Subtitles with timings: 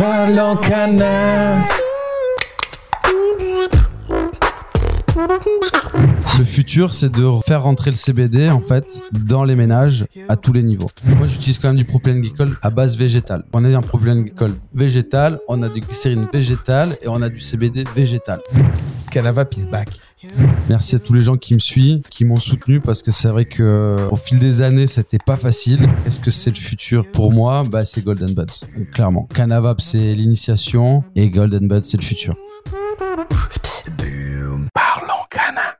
[0.00, 1.68] Canard.
[6.38, 10.54] Le futur, c'est de faire rentrer le CBD en fait dans les ménages à tous
[10.54, 10.88] les niveaux.
[11.04, 13.44] Moi, j'utilise quand même du propylène glycol à base végétale.
[13.52, 17.40] On a un propylène glycol végétal, on a du glycérine végétale et on a du
[17.40, 18.40] CBD végétal.
[19.10, 19.88] Canavap is back.
[20.68, 23.44] Merci à tous les gens qui me suivent, qui m'ont soutenu parce que c'est vrai
[23.46, 25.88] que au fil des années, c'était pas facile.
[26.06, 27.64] Est-ce que c'est le futur pour moi?
[27.64, 29.26] Bah, c'est Golden Buds, clairement.
[29.34, 32.34] Canavap, c'est l'initiation et Golden Buds, c'est le futur.
[34.74, 35.79] Parlons canard.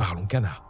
[0.00, 0.62] Parlons Cana.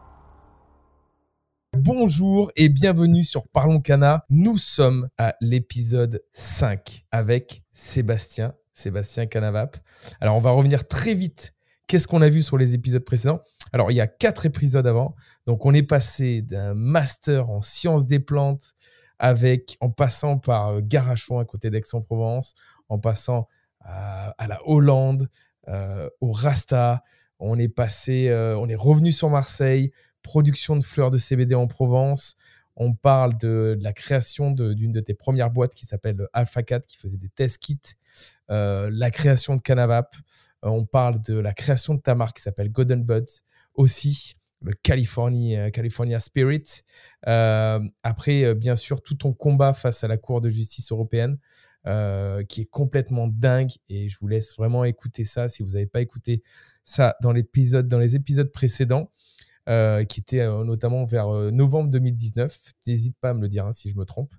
[1.73, 4.25] Bonjour et bienvenue sur Parlons Cana.
[4.28, 9.77] Nous sommes à l'épisode 5 avec Sébastien, Sébastien Canavap.
[10.20, 11.55] Alors on va revenir très vite.
[11.86, 13.41] Qu'est-ce qu'on a vu sur les épisodes précédents?
[13.73, 15.14] Alors il y a quatre épisodes avant.
[15.47, 18.73] Donc on est passé d'un master en sciences des plantes
[19.20, 22.57] avec, en passant par euh, Garachon à côté d'Aix-en-Provence,
[22.89, 23.47] en passant
[23.79, 25.29] à, la Hollande,
[25.68, 27.05] euh, au Rasta.
[27.40, 29.92] On est passé, euh, on est revenu sur Marseille,
[30.23, 32.36] production de fleurs de CBD en Provence.
[32.77, 36.96] On parle de, la création d'une de, tes premières boîtes qui s'appelle Alpha 4, qui
[36.96, 37.79] faisait des test kits.
[38.50, 40.14] Euh, la création de Canavap.
[40.64, 43.42] Euh, on parle de la création de ta marque qui s'appelle Golden Buds
[43.74, 44.34] aussi.
[44.62, 46.83] Le California, California Spirit.
[47.23, 51.39] Après, bien sûr, tout ton combat face à la Cour de justice européenne,
[51.86, 53.70] euh, qui est complètement dingue.
[53.89, 56.42] Et je vous laisse vraiment écouter ça si vous n'avez pas écouté
[56.85, 59.11] ça dans, l'épisode, dans les épisodes précédents,
[59.68, 62.73] euh, qui étaient euh, notamment vers novembre 2019.
[62.86, 64.35] N'hésite pas à me le dire hein, si je me trompe.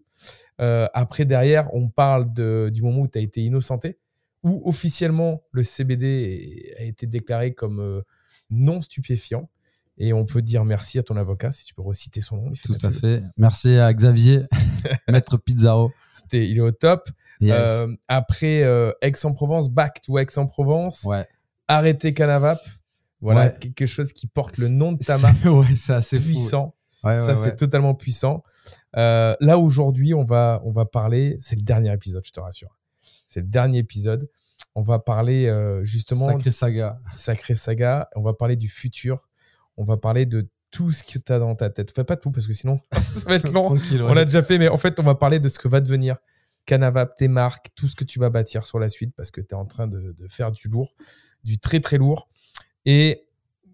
[0.59, 3.97] Après, derrière, on parle de- du moment où tu as été innocenté,
[4.44, 8.03] où officiellement le CBD a été déclaré comme
[8.52, 9.50] non stupéfiant.
[9.97, 12.52] Et on peut dire merci à ton avocat, si tu peux reciter son nom.
[12.63, 13.22] Tout à fait.
[13.38, 14.44] Merci à Xavier,
[15.08, 15.91] maître Pizzaro.
[16.13, 17.09] C'était, il est au top.
[17.41, 17.56] Yes.
[17.57, 21.25] Euh, après euh, Aix-en-Provence, back to Aix-en-Provence, ouais.
[21.68, 22.59] arrêter Canavap.
[23.19, 23.56] Voilà, Ouais.
[23.59, 25.38] quelque chose qui porte le nom de ta marque.
[25.44, 26.25] C'est- ouais, c'est assez fou.
[26.25, 26.75] puissant.
[27.03, 28.44] Ouais, ça, c'est totalement puissant.
[28.97, 31.35] Euh, là, aujourd'hui, on va, on va parler.
[31.40, 32.78] C'est le dernier épisode, je te rassure.
[33.28, 34.29] C'est le dernier épisode.
[34.75, 37.00] On va parler euh, justement Sacré saga.
[37.12, 38.08] Sacré Saga.
[38.16, 39.29] On va parler du futur.
[39.78, 41.91] On va parler de tout ce que tu as dans ta tête.
[41.94, 43.63] Fais pas tout parce que sinon, ça va être long.
[43.75, 44.02] Tranquille.
[44.03, 46.18] On l'a déjà fait, mais en fait, on va parler de ce que va devenir
[46.66, 49.49] Canavap, tes marques, tout ce que tu vas bâtir sur la suite parce que tu
[49.49, 50.95] es en train de, faire du lourd,
[51.44, 52.29] du très très lourd.
[52.85, 53.27] Et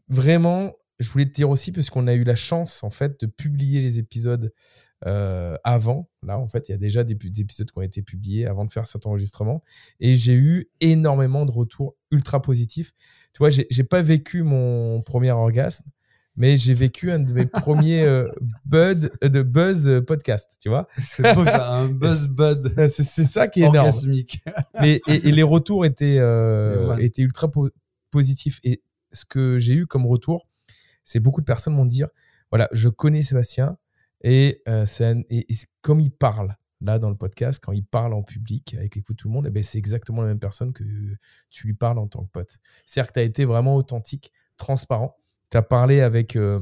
[0.09, 3.27] vraiment, je voulais te dire aussi, parce qu'on a eu la chance en fait de
[3.27, 4.51] publier les épisodes
[5.05, 6.09] euh, avant.
[6.23, 8.65] Là, en fait, il y a déjà des, des épisodes qui ont été publiés avant
[8.65, 9.63] de faire cet enregistrement.
[9.99, 12.93] Et j'ai eu énormément de retours ultra positifs.
[13.33, 15.85] Tu vois, j'ai pas vécu mon premier orgasme,
[16.37, 18.29] mais j'ai vécu un de mes premiers euh,
[18.65, 20.87] bud, euh, de buzz euh, podcast, tu vois.
[20.97, 23.77] C'est beau ça, un buzz bud C'est ça qui est énorme.
[23.79, 24.39] orgasmique.
[24.83, 27.03] Et, et les retours étaient, euh, ouais.
[27.05, 27.69] étaient ultra po-
[28.11, 28.59] positifs.
[28.63, 28.81] Et
[29.11, 30.47] ce que j'ai eu comme retour,
[31.03, 32.03] c'est beaucoup de personnes m'ont dit
[32.51, 33.77] voilà, je connais Sébastien
[34.23, 35.45] et, c'est un- et-
[35.81, 39.27] comme il parle là dans le podcast, quand il parle en public avec écoute tout
[39.27, 40.83] le monde, eh ben, c'est exactement la même personne que
[41.49, 42.57] tu lui parles en tant que pote.
[42.85, 45.17] C'est-à-dire que tu as été vraiment authentique, transparent.
[45.51, 46.35] Tu as parlé avec.
[46.35, 46.61] euh,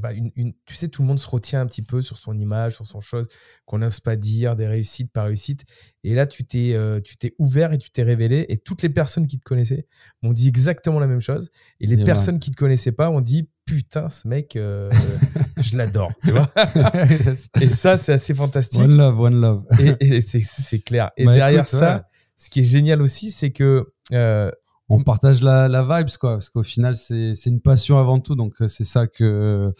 [0.00, 2.36] bah, une, une- tu sais, tout le monde se retient un petit peu sur son
[2.36, 3.28] image, sur son chose,
[3.66, 5.64] qu'on n'ose pas dire, des réussites par réussite.
[6.02, 8.46] Et là, tu t'es euh, tu t'es ouvert et tu t'es révélé.
[8.48, 9.86] Et toutes les personnes qui te connaissaient
[10.22, 11.50] m'ont dit exactement la même chose.
[11.78, 12.04] Et les Et ouais.
[12.04, 14.90] personnes qui te connaissaient pas ont dit Putain, ce mec, euh,
[15.58, 16.12] je l'adore.
[17.60, 18.80] et ça, c'est assez fantastique.
[18.82, 19.64] one love, one love.
[19.78, 21.10] Et, et c'est- c'est clair.
[21.16, 22.02] Et Bah, derrière écoute, ça, ouais.
[22.36, 24.50] ce qui est génial aussi, c'est que euh,
[24.88, 28.36] on partage la, la vibes quoi parce qu'au final c'est c'est une passion avant tout
[28.36, 29.72] donc euh, c'est ça que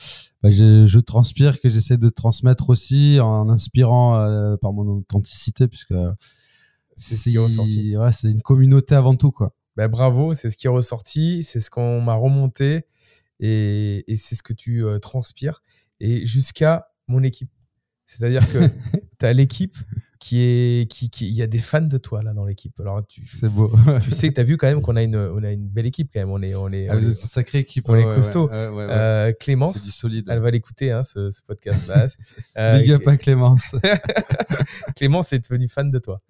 [0.43, 5.69] bah, je, je transpire que j'essaie de transmettre aussi en inspirant euh, par mon authenticité
[5.69, 5.95] puisque
[6.97, 7.95] C'est ce qui est ressorti.
[7.95, 11.61] voilà, c'est une communauté avant tout quoi Ben, bravo, c'est ce qui est ressorti, c'est
[11.61, 12.87] ce qu'on m'a remonté
[13.39, 15.63] et, et c'est ce que tu euh, transpires.
[16.01, 17.51] Et jusqu'à mon équipe.
[18.07, 18.59] C'est-à-dire que
[19.19, 19.77] tu as l'équipe
[20.19, 20.91] qui est.
[20.91, 22.79] qui, qui- Il y a des fans de toi là dans l'équipe.
[22.81, 23.71] Alors tu, c'est beau
[24.03, 26.11] tu sais tu as vu quand même qu'on a une, on a une belle équipe
[26.13, 26.31] quand même.
[26.31, 28.49] On est, on est, Ah, on est- une sacrée équipe on est ouais, costaud.
[28.49, 28.87] ouais, ouais, ouais.
[28.91, 32.09] Euh, Clémence, du solide elle va l'écouter hein, ce, ce podcast-là.
[32.59, 33.75] Euh, big up à Clémence
[34.97, 36.21] Clémence est devenue fan de toi.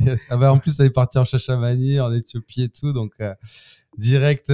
[0.00, 0.26] Yes.
[0.30, 3.34] Ah bah, en plus, elle est partie en Chachamani, en Éthiopie et tout, donc euh,
[3.96, 4.52] direct,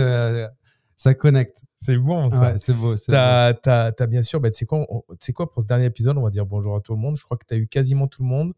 [0.97, 1.63] ça connecte.
[1.81, 2.41] C'est bon ça.
[2.53, 2.95] Ouais, c'est beau.
[2.97, 5.03] T'as, t'as- t'as bien sûr, bah, tu sais quoi, on-
[5.35, 7.17] quoi, pour ce dernier épisode, on va dire bonjour à tout le monde.
[7.17, 8.53] Je crois que tu as eu quasiment tout le monde.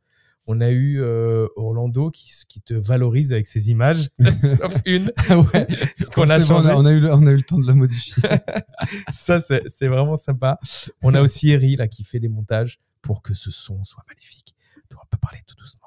[0.47, 4.11] On a eu euh, Orlando qui, te valorise avec ses images,
[4.59, 5.67] sauf une Ah ouais.
[6.15, 6.71] qu'on a C'est bon, changée.
[6.73, 8.23] on, a, on a eu le, on a eu le temps de la modifier.
[9.13, 10.59] Ça, c'est, c'est vraiment sympa.
[11.03, 14.55] On a aussi Eri là, qui fait les montages pour que ce son soit magnifique.
[14.91, 15.81] Donc, on peut parler tout doucement.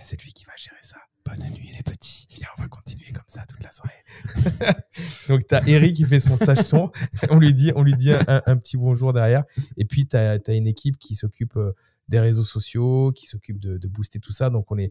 [0.00, 0.96] C'est lui qui va gérer ça.
[1.24, 2.26] Bonne nuit, les petits.
[2.34, 2.67] Viens, on va
[3.28, 3.92] ça toute la soirée.
[5.28, 6.90] Donc, tu as Eric qui fait son sage son.
[7.30, 9.44] On lui dit, on lui dit un, un petit bonjour derrière.
[9.76, 11.72] Et puis, tu as, une équipe qui s'occupe euh,
[12.08, 14.50] des réseaux sociaux, qui s'occupe de, de booster tout ça.
[14.50, 14.90] Donc, on est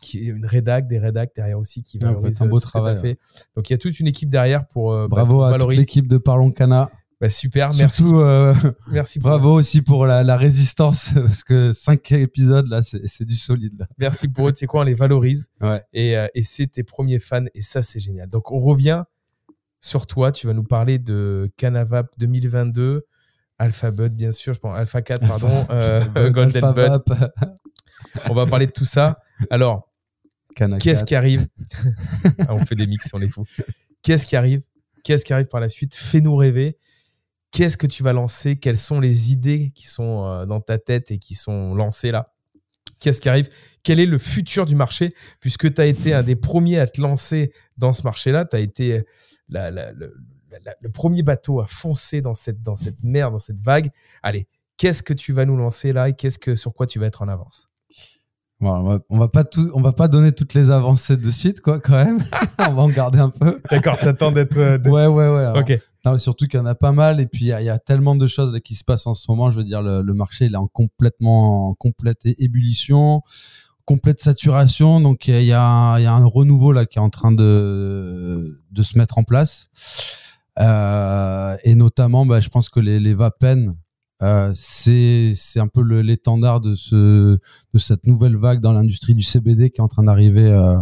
[0.00, 2.60] qui est une rédac, des rédacs derrière aussi qui Ouais, valorisent faites un beau euh,
[2.60, 3.18] travail, fait.
[3.56, 6.06] Donc, il y a toute une équipe derrière pour, euh, bah, Bravo pour à l'équipe
[6.06, 6.90] de Parlons Cana.
[7.20, 7.96] Bah, super, merci.
[7.96, 8.54] Surtout, euh,
[8.92, 13.76] merci bravo aussi pour la, la résistance, parce que cinq épisodes, là, c'est du solide.
[13.78, 13.86] Là.
[13.98, 14.52] Merci pour eux.
[14.52, 15.50] Tu sais quoi, on les valorise.
[15.60, 15.82] Ouais.
[15.92, 17.44] Et, euh, et c'est tes premiers fans.
[17.54, 18.28] Et ça, c'est génial.
[18.28, 19.02] Donc, on revient
[19.80, 20.30] sur toi.
[20.30, 23.04] Tu vas nous parler de Canavap 2022,
[23.58, 24.54] Alpha Bud, bien sûr.
[24.54, 25.66] Je pense Alpha 4, pardon.
[25.70, 27.30] euh, Golden Alpha Bud.
[28.30, 29.18] On va parler de tout ça.
[29.50, 29.92] Alors,
[30.54, 31.04] qu'est-ce 4.
[31.04, 31.48] qui arrive
[32.46, 33.44] Ah, On fait des mix, on est fous.
[34.02, 34.62] Qu'est-ce qui arrive?
[35.02, 35.96] Qu'est-ce qui arrive par la suite?
[35.96, 36.78] Fais-nous rêver.
[37.50, 38.56] Qu'est-ce que tu vas lancer?
[38.56, 42.32] Quelles sont les idées qui sont euh, dans ta tête et qui sont lancées là?
[43.00, 43.48] Qu'est-ce qui arrive?
[43.84, 45.10] Quel est le futur du marché?
[45.40, 48.58] Puisque tu as été un des premiers à te lancer dans ce marché-là, tu as
[48.60, 49.04] été
[49.48, 50.14] la- la- le,
[50.64, 53.90] la- le premier bateau à foncer dans cette, dans cette mer, dans cette vague.
[54.22, 54.46] Allez,
[54.76, 57.22] qu'est-ce que tu vas nous lancer là et qu'est-ce que, sur quoi tu vas être
[57.22, 57.68] en avance?
[58.60, 61.30] Bon, on, va, on va pas tout, on va pas donner toutes les avancées de
[61.30, 62.18] suite, quoi, quand même.
[62.58, 63.60] on va en garder un peu.
[63.70, 64.58] D'accord, t'attends d'être.
[64.58, 65.44] euh, d'être- Ouais, ouais, ouais.
[65.44, 65.78] alors, Ok,
[66.16, 68.58] Surtout qu'il y en a pas mal et puis il y, a- tellement de choses
[68.64, 69.50] qui se passent en ce moment.
[69.50, 73.22] Je veux dire, le, marché il est en complètement en complète ébullition,
[73.84, 75.00] complète saturation.
[75.00, 79.24] Donc il y a, un renouveau là qui est en train de se mettre en
[79.24, 79.68] place.
[80.60, 83.16] Euh, et notamment, bah, je pense que les, les
[84.20, 89.80] euh, c'est un peu l'étendard de de cette nouvelle vague dans l'industrie du CBD qui
[89.80, 90.50] est en train d'arriver.
[90.50, 90.78] euh,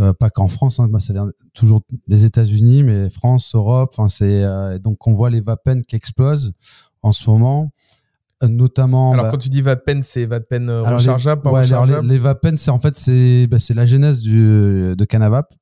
[0.00, 4.08] euh, pas qu'en France, hein, bah, ça vient toujours des États-Unis, mais France, Europe, hein,
[4.08, 6.52] c'est euh, donc on voit les vapen qui explosent
[7.02, 7.70] en ce moment,
[8.44, 9.12] Euh, notamment.
[9.14, 12.06] Alors, bah, quand tu dis Vapen, c'est Vapen alors, les- rechargeable, pas ouais, alors, rechargeable
[12.06, 15.52] les, les vapen, c'est en fait c'est bah, la genèse du, de Canavap,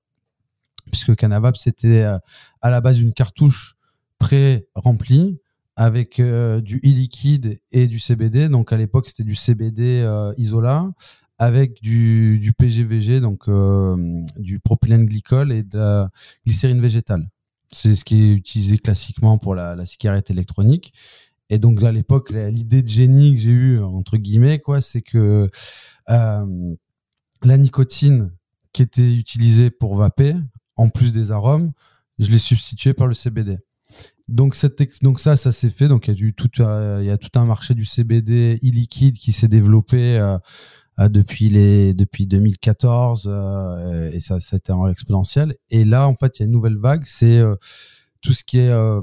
[0.91, 3.77] puisque Canavap c'était à la base une cartouche
[4.19, 5.39] pré-remplie
[5.77, 8.49] avec euh, du e-liquide et du CBD.
[8.49, 10.91] Donc à l'époque c'était du CBD euh, isolat
[11.39, 13.97] avec du, PGVG, donc euh,
[14.39, 16.11] du propylène glycol et de la
[16.47, 17.29] glycérine végétale.
[17.73, 20.93] C'est ce qui est utilisé classiquement pour la, cigarette électronique.
[21.51, 25.49] Et donc à l'époque, l'idée de génie que j'ai eue, entre guillemets, quoi, c'est que
[26.09, 26.75] euh,
[27.43, 28.33] la nicotine
[28.73, 30.35] qui était utilisée pour vaper,
[30.77, 31.73] en plus des arômes,
[32.19, 33.59] je l'ai substituée par le CBD.
[34.29, 35.87] Donc, ça, ça s'est fait.
[35.87, 40.19] Donc il y, a euh, tout un marché du CBD e-liquide qui s'est développé
[40.99, 45.57] depuis, les, depuis 2014 euh, et ça, été en exponentiel.
[45.71, 47.55] Et là, en fait, il y a une nouvelle vague, c'est euh,
[48.23, 49.01] tout ce qui est euh,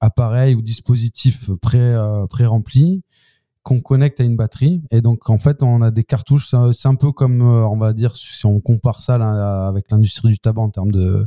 [0.00, 3.02] appareil ou dispositif pré, euh, pré-rempli
[3.66, 4.80] qu'on connecte à une batterie.
[4.92, 6.48] Et donc, en fait, on a des cartouches.
[6.72, 10.28] C'est un- peu comme, euh, on va dire, si on compare ça là, avec l'industrie
[10.28, 11.26] du tabac en termes de,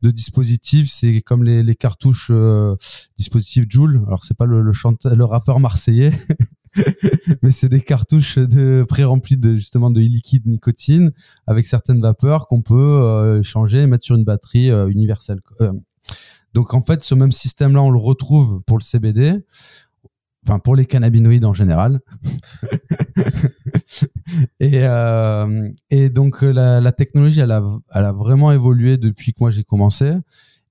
[0.00, 2.74] de dispositifs, c'est comme les, les cartouches euh,
[3.18, 4.02] dispositifs Joule.
[4.06, 6.12] Alors, c'est pas le, le, chanteur, le rappeur marseillais.
[7.42, 11.12] mais c'est des cartouches de pré-remplies de justement de liquide nicotine
[11.46, 15.40] avec certaines vapeurs qu'on peut euh, changer et mettre sur une batterie euh, universelle.
[15.60, 15.72] Euh,
[16.52, 19.44] donc en fait, ce même système-là, on le retrouve pour le CBD,
[20.46, 22.00] enfin pour les cannabinoïdes en général.
[24.60, 30.14] et, donc la, technologie, elle a vraiment évolué depuis que moi j'ai commencé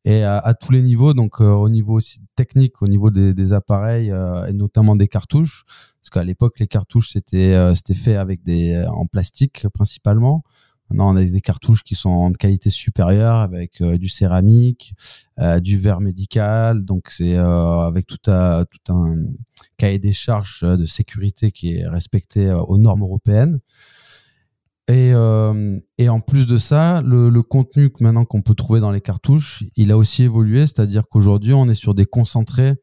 [0.06, 3.34] et à, à tous les niveaux, donc euh, au niveau aussi technique, au niveau des,
[3.34, 5.64] des appareils euh, et notamment des cartouches,
[6.02, 10.44] parce qu'à l'époque les cartouches c'était euh, c'était fait avec des en plastique principalement.
[10.90, 14.94] Maintenant, on a des cartouches qui sont de qualité supérieure avec euh, du céramique,
[15.40, 16.84] euh, du verre médical.
[16.84, 19.16] Donc, c'est euh, avec tout, un, tout un
[19.78, 23.60] cahier des charges de sécurité qui est respecté aux normes européennes.
[24.90, 25.14] Et,
[25.98, 29.92] et en plus de ça, le, contenu maintenant qu'on peut trouver dans les cartouches, il
[29.92, 30.68] a aussi évolué.
[30.68, 32.76] C'est-à-dire qu'aujourd'hui, on est sur des concentrés.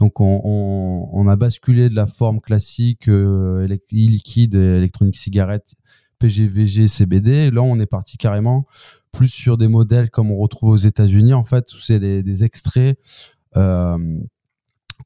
[0.00, 5.74] Donc on, a basculé de la forme classique euh, liquide électronique cigarette
[6.18, 8.66] PGVG CBD là on est parti carrément
[9.12, 11.34] plus sur des modèles comme on retrouve aux États-Unis.
[11.34, 12.98] En fait c'est des, des, extraits
[13.56, 13.98] euh,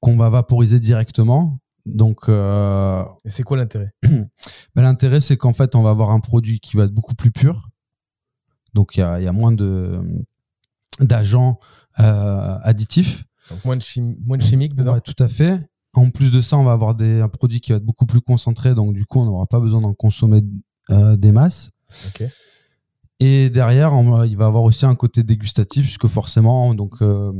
[0.00, 4.28] qu'on va vaporiser directement donc, euh, et c'est quoi l'intérêt ben,
[4.76, 7.68] L'intérêt, c'est qu'en fait, on va avoir un produit qui va être beaucoup plus pur.
[8.72, 10.00] Donc, il y a, y a, moins de
[11.00, 11.58] d'agents
[12.00, 13.24] euh, additifs.
[13.50, 13.84] Donc moins de,
[14.26, 14.94] moins de chimiques dedans.
[14.94, 15.60] Ouais, tout à fait.
[15.92, 18.20] En plus de ça, on va avoir des, un produit qui va être beaucoup plus
[18.20, 20.42] concentré, donc du coup, on n'aura pas besoin d'en consommer
[20.90, 21.70] euh, des masses.
[23.20, 27.32] Et derrière, on, il va avoir aussi un côté dégustatif, puisque forcément, donc euh,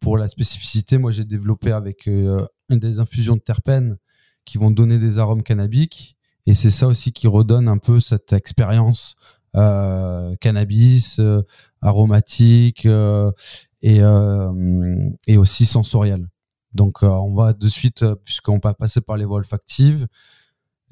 [0.00, 2.44] pour la spécificité, moi j'ai développé avec euh,
[2.76, 3.96] des infusions de terpènes
[4.44, 8.32] qui vont donner des arômes cannabiques, et c'est ça aussi qui redonne un peu cette
[8.32, 9.16] expérience
[9.56, 11.42] euh, cannabis, euh,
[11.82, 12.88] aromatique et,
[14.00, 16.28] euh, et aussi sensoriel.
[16.72, 20.06] Donc on va de suite, puisqu'on va passer par les voies olfactives,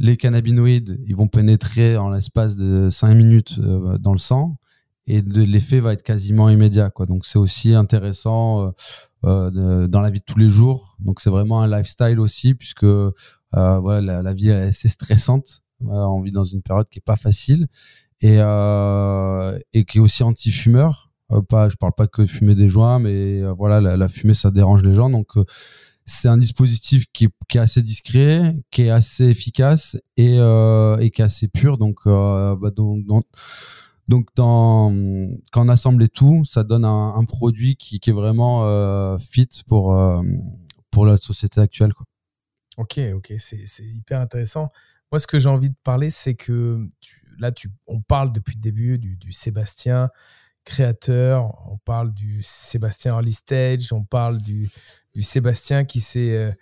[0.01, 4.57] les cannabinoïdes, ils vont pénétrer en l'espace de 5 minutes dans le sang
[5.07, 6.91] et l'effet va être quasiment immédiat.
[6.91, 7.07] Quoi.
[7.07, 8.73] Donc c'est aussi intéressant
[9.25, 10.97] euh, dans la vie de tous les jours.
[11.01, 13.11] Donc c'est vraiment un lifestyle aussi, puisque euh,
[13.53, 15.63] voilà, la, vie est assez stressante.
[15.81, 17.67] on vit dans une période qui est pas facile
[18.21, 21.09] et, euh, et qui est aussi anti-fumeur.
[21.33, 24.35] Euh, pas, je parle pas que de fumer des joints, mais euh, voilà, la, fumée
[24.35, 25.11] ça dérange les gens.
[25.11, 25.45] Donc euh,
[26.07, 31.25] c'est un dispositif qui est, assez discret, qui est assez efficace et, et qui est
[31.25, 31.77] assez pur.
[31.77, 33.27] Donc, bah, donc, donc,
[34.09, 34.93] donc dans,
[35.53, 39.97] quand on assemble tout, ça donne un, produit qui, est vraiment fit pour,
[40.91, 41.93] pour la société actuelle.
[42.79, 44.71] Ok, ok, c'est hyper intéressant.
[45.11, 46.87] Moi, ce que j'ai envie de parler, c'est que
[47.39, 50.11] là, tu, on parle depuis le début du, Sébastien,
[50.65, 54.71] créateur, on parle du Sébastien Early Stage, on parle du,
[55.21, 56.53] Sébastien qui s'est euh,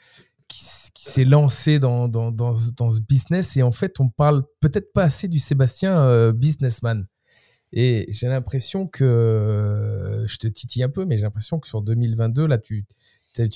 [0.48, 5.02] qui, s'est lancé dans, dans, dans, ce business et en fait on parle peut-être pas
[5.02, 7.06] assez du Sébastien euh, businessman.
[7.72, 11.82] Et j'ai l'impression que, euh, je te titille un peu, mais j'ai l'impression que sur
[11.82, 12.84] 2022, là, tu,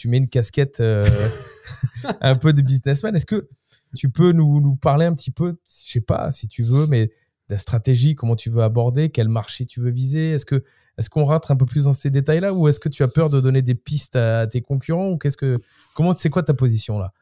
[0.07, 0.81] mets une casquette
[2.21, 3.15] un peu de businessman.
[3.15, 3.49] Est-ce que
[3.97, 7.11] tu peux nous, parler un petit peu, je sais pas si tu veux, mais
[7.49, 10.33] la stratégie, comment tu veux aborder, quel marché tu veux viser?
[10.33, 10.65] Est-ce que
[10.99, 13.31] est-ce qu'on rentre un peu plus dans ces détails-là ou est-ce que tu as peur
[13.31, 15.57] de donner des pistes à, tes concurrents ou qu'est-ce que
[15.95, 17.13] comment c'est quoi ta position là?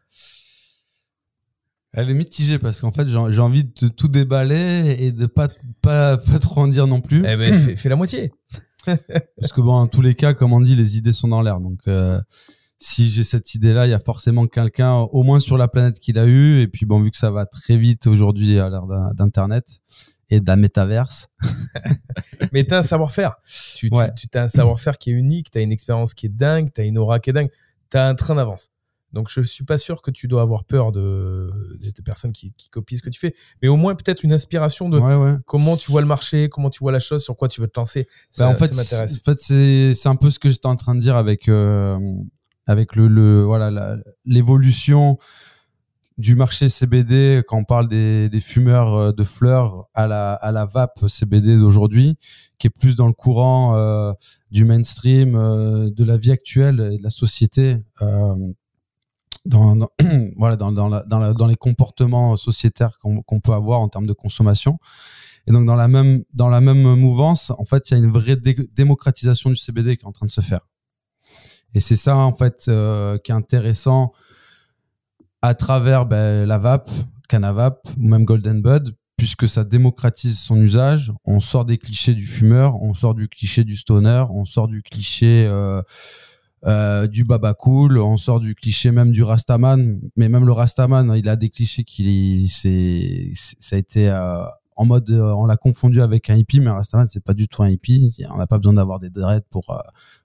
[1.94, 5.48] Elle est mitigée parce qu'en fait j'ai envie de tout déballer et de pas
[5.80, 7.18] pas, pas trop en dire non plus.
[7.26, 8.32] Eh ben fais, la moitié.
[8.86, 11.60] parce que bon, en tous les cas, comme on dit, les idées sont dans l'air.
[11.60, 12.20] Donc euh,
[12.78, 16.12] si j'ai cette idée-là, il y a forcément quelqu'un, au moins sur la planète, qui
[16.12, 16.60] l'a eu.
[16.60, 19.80] Et puis bon, vu que ça va très vite aujourd'hui à l'ère d'Internet,
[20.30, 21.28] et de la métaverse.
[22.52, 23.36] Mais tu as un savoir-faire.
[23.76, 26.80] Tu, as un savoir-faire qui est unique, tu as une expérience qui est dingue, tu
[26.80, 27.50] as une aura qui est dingue,
[27.90, 28.70] tu as un train d'avance.
[29.12, 31.50] Donc je suis pas sûr que tu dois avoir peur de,
[31.80, 35.00] de, personnes qui, copient ce que tu fais, mais au moins peut-être une inspiration de
[35.46, 37.78] comment tu vois le marché, comment tu vois la chose, sur quoi tu veux te
[37.78, 38.06] lancer.
[38.30, 39.16] Ça, bah, en fait, m'intéresse.
[39.16, 41.98] En fait, c'est un peu ce que j'étais en train de dire avec euh,
[42.66, 43.96] avec le, le voilà
[44.26, 45.18] l'évolution
[46.18, 50.50] du marché CBD, quand on parle des, des, fumeurs euh, de fleurs à la, à
[50.50, 52.16] la vape CBD d'aujourd'hui,
[52.58, 54.12] qui est plus dans le courant euh,
[54.50, 58.34] du mainstream, euh, de la vie actuelle et de la société, euh,
[59.48, 59.88] dans,
[60.36, 64.78] voilà, dans, dans, dans, les comportements sociétaires qu'on peut avoir en termes de consommation.
[65.46, 68.12] Et donc dans la même dans la même mouvance, en fait, il y a une
[68.12, 70.60] vraie démocratisation du CBD qui est en train de se faire.
[71.74, 72.70] Et c'est ça en fait
[73.24, 74.12] qui est intéressant
[75.42, 76.90] à travers ben, la vape,
[77.28, 81.12] Canavap ou même Golden Bud, puisque ça démocratise son usage.
[81.24, 84.82] On sort des clichés du fumeur, on sort du cliché du stoner, on sort du
[84.82, 85.82] cliché euh,
[86.66, 90.00] euh, du baba cool, on sort du cliché même du rastaman.
[90.16, 94.42] Mais même le rastaman, il a des clichés qui, c'est, ça a été euh,
[94.76, 97.62] en mode, on l'a confondu avec un hippie, mais un rastaman c'est pas du tout
[97.62, 98.16] un hippie.
[98.32, 99.76] On n'a pas besoin d'avoir des dreads pour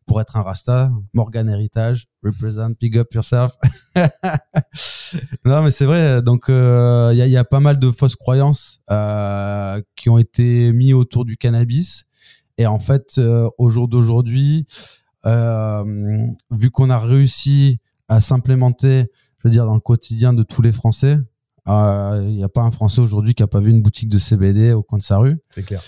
[0.05, 0.91] pour être un rasta.
[1.13, 3.53] Morgan Héritage, represent, big up yourself.
[5.45, 6.21] non, mais c'est vrai.
[6.21, 10.93] Donc, il euh, y, a, pas mal de fausses croyances euh, qui ont été mis
[10.93, 12.05] autour du cannabis.
[12.57, 14.65] Et en fait, euh, au jour d'aujourd'hui,
[15.25, 19.05] vu qu'on a réussi à s'implémenter,
[19.39, 21.17] je veux dire, dans le quotidien de tous les Français,
[21.67, 24.73] Il n'y a pas un Français aujourd'hui qui a pas vu une boutique de CBD
[24.73, 25.37] au coin de sa rue.
[25.49, 25.81] C'est clair.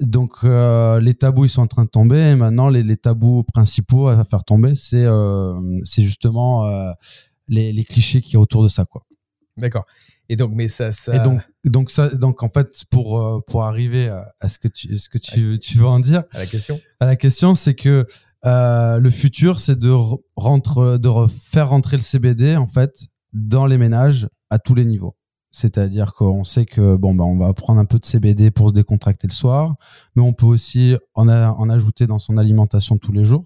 [0.00, 3.44] Donc euh, les tabous ils sont en train de tomber et maintenant les, les tabous
[3.44, 6.90] principaux à faire tomber c'est euh, c'est justement euh,
[7.48, 9.04] les, les clichés qui est autour de ça quoi.
[9.58, 9.84] D'accord.
[10.30, 13.64] Et donc mais ça ça Et donc donc ça donc en fait pour euh, pour
[13.64, 16.46] arriver à, à ce que tu ce que tu tu veux en dire à la
[16.46, 16.80] question.
[16.98, 18.06] à la question c'est que
[18.46, 19.94] euh, le futur c'est de
[21.28, 25.16] faire rentrer le CBD en fait dans les ménages à tous les niveaux.
[25.52, 28.74] C'est-à-dire qu'on sait que bon bah on va prendre un peu de CBD pour se
[28.74, 29.74] décontracter le soir,
[30.14, 31.28] mais on peut aussi en,
[31.68, 33.44] ajouter dans son alimentation tous les jours.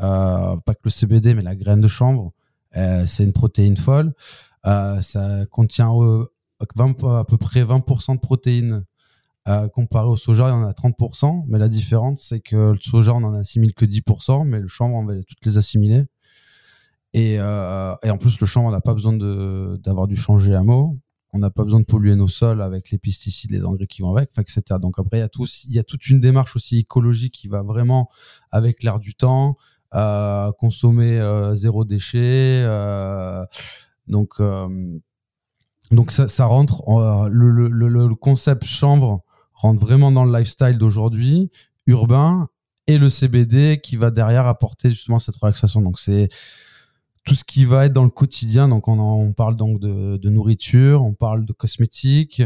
[0.00, 2.32] Euh, pas que le CBD, mais la graine de chanvre,
[2.76, 4.12] euh, c'est une protéine folle.
[4.64, 5.90] Ça contient
[6.76, 8.84] 20 à peu près 20% de protéines
[9.48, 11.44] euh, comparé au soja, il y en a 30%.
[11.48, 14.94] Mais la différence, c'est que le soja, on en assimile que 10%, mais le chanvre,
[14.94, 16.04] on va toutes les assimiler.
[17.12, 20.96] Et, euh, et en plus, le chanvre, on n'a pas besoin d'avoir du change GMO.
[21.34, 24.14] On n'a pas besoin de polluer nos sols avec les pesticides, les engrais qui vont
[24.14, 24.62] avec, etc.
[24.80, 28.10] Donc après, il y, a toute une démarche aussi écologique qui va vraiment
[28.50, 29.56] avec l'air du temps,
[29.94, 31.20] euh, consommer
[31.54, 32.64] zéro déchet.
[34.08, 34.34] donc,
[36.10, 36.82] ça, rentre,
[37.30, 39.24] le, le concept chanvre
[39.62, 41.50] rentre vraiment dans le lifestyle d'aujourd'hui,
[41.86, 42.48] urbain,
[42.86, 45.80] et le CBD qui va derrière apporter justement cette relaxation.
[45.80, 46.28] Donc c'est
[47.24, 48.68] tout ce qui va être dans le quotidien.
[48.68, 52.42] Donc on, parle donc de, nourriture, on parle de cosmétiques,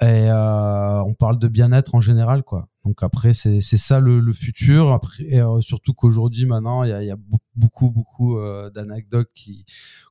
[0.00, 2.68] et euh, on parle de bien-être en général, quoi.
[2.84, 4.90] Donc après, c'est ça le, futur.
[4.90, 7.16] Après, euh, surtout qu'aujourd'hui, maintenant, il y a,
[7.54, 9.30] beaucoup, beaucoup euh, d'anecdotes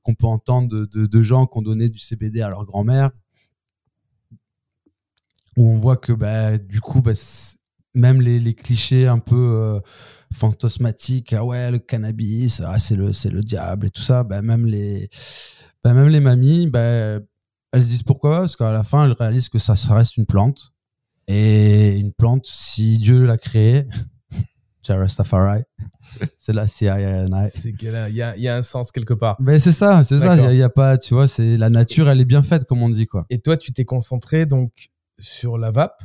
[0.04, 3.12] qu'on peut entendre de gens qui ont donné du CBD à leur grand-mère,
[5.58, 7.12] où on voit que bah, du coup, bah,
[7.94, 9.80] même les, les clichés un peu euh,
[10.34, 14.66] fantasmatiques, ah ouais, le cannabis, ah, c'est le, le diable et tout ça, bah, même
[14.66, 15.10] les,
[15.84, 17.20] bah, même les mamies, bah,
[17.74, 18.40] elles se disent pourquoi?
[18.40, 20.74] Parce qu'à la fin, elles réalisent que ça, ça reste une plante.
[21.28, 23.88] Et une plante, si Dieu l'a créée,
[24.90, 25.62] Rastafari,
[26.38, 27.50] c'est la CINI.
[27.50, 29.38] C'est qu'il y a- il y a, un sens quelque part.
[29.40, 30.36] Mais c'est ça, c'est ça.
[30.54, 33.06] Il a, pas, tu vois, c'est la nature, elle est bien faite, comme on dit,
[33.06, 33.26] quoi.
[33.30, 34.91] Et toi, tu t'es concentré donc
[35.22, 36.02] sur la vape.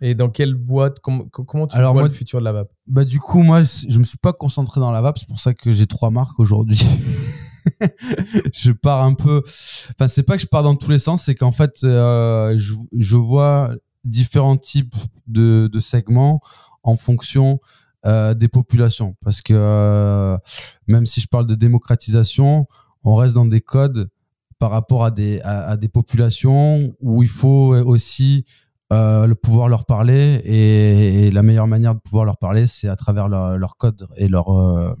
[0.00, 2.52] Et dans quelle boîte com- co- Comment tu Alors, vois moi- le futur de la
[2.52, 2.70] vape?
[2.86, 5.18] Bah, du coup, moi, je me suis pas concentré dans la vape.
[5.18, 6.78] C'est pour ça que j'ai trois marques aujourd'hui.
[8.52, 9.42] je pars un peu.
[9.92, 12.74] Enfin, c'est pas que je pars dans tous les sens, c'est qu'en fait, euh, je,
[12.96, 13.70] je vois
[14.04, 14.94] différents types
[15.26, 16.40] de, de segments
[16.82, 17.60] en fonction
[18.06, 19.16] euh, des populations.
[19.22, 20.36] Parce que euh,
[20.86, 22.66] même si je parle de démocratisation,
[23.04, 24.10] on reste dans des codes
[24.64, 28.46] par rapport à des, à, à des populations où il faut aussi
[28.94, 32.88] euh, le pouvoir leur parler et, et la meilleure manière de pouvoir leur parler c'est
[32.88, 34.94] à travers leur, leur code et leur euh,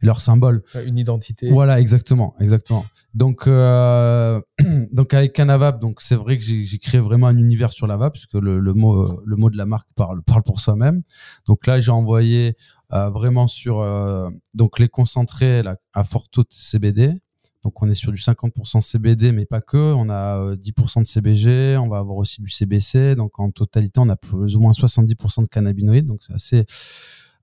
[0.00, 0.62] leur symbole.
[0.86, 1.50] Une identité.
[1.50, 2.86] Voilà exactement exactement.
[3.12, 4.40] Donc euh,
[4.92, 8.14] donc avec Canavap donc c'est vrai que j'ai créé vraiment un univers sur la vape
[8.14, 11.02] puisque le, le mot le mot de la marque parle parle pour soi-même.
[11.46, 12.56] Donc là j'ai envoyé
[12.94, 17.20] euh, vraiment sur euh, donc les concentrés là, à fort taux CBD
[17.62, 19.76] donc on est sur du 50% CBD, mais pas que.
[19.76, 23.14] On a euh, 10% de CBG, on va avoir aussi du CBC.
[23.14, 26.06] Donc en totalité, on a plus ou moins 70% de cannabinoïdes.
[26.06, 26.64] Donc c'est assez,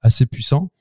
[0.02, 0.72] assez puissant.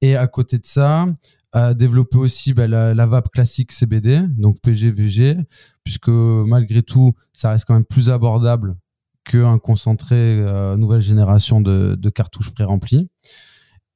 [0.00, 1.06] Et à côté de ça,
[1.54, 5.36] euh, développer aussi bah, la, la vape classique CBD, donc PG-VG,
[5.84, 8.76] puisque malgré tout, ça reste quand même plus abordable
[9.24, 13.08] qu'un concentré euh, nouvelle génération de, de cartouches pré-remplies.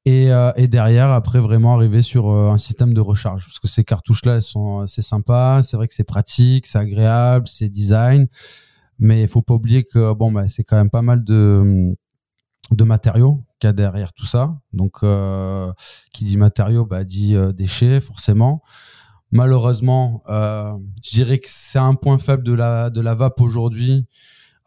[0.06, 3.46] Et, euh, et derrière, après, vraiment arriver sur euh, un système de recharge.
[3.46, 7.48] Parce que ces cartouches-là, elles sont, c'est sympa, c'est vrai que c'est pratique, c'est agréable,
[7.48, 8.26] c'est design.
[8.98, 11.94] Mais il faut pas oublier que bon, bah, c'est quand même pas mal de,
[12.70, 14.56] de matériaux qu'il y a derrière tout ça.
[14.72, 15.72] Donc, euh,
[16.12, 18.62] qui dit matériaux, bah, dit euh, déchets, forcément.
[19.30, 24.06] Malheureusement, euh, je dirais que c'est un point faible de la, de la vape aujourd'hui.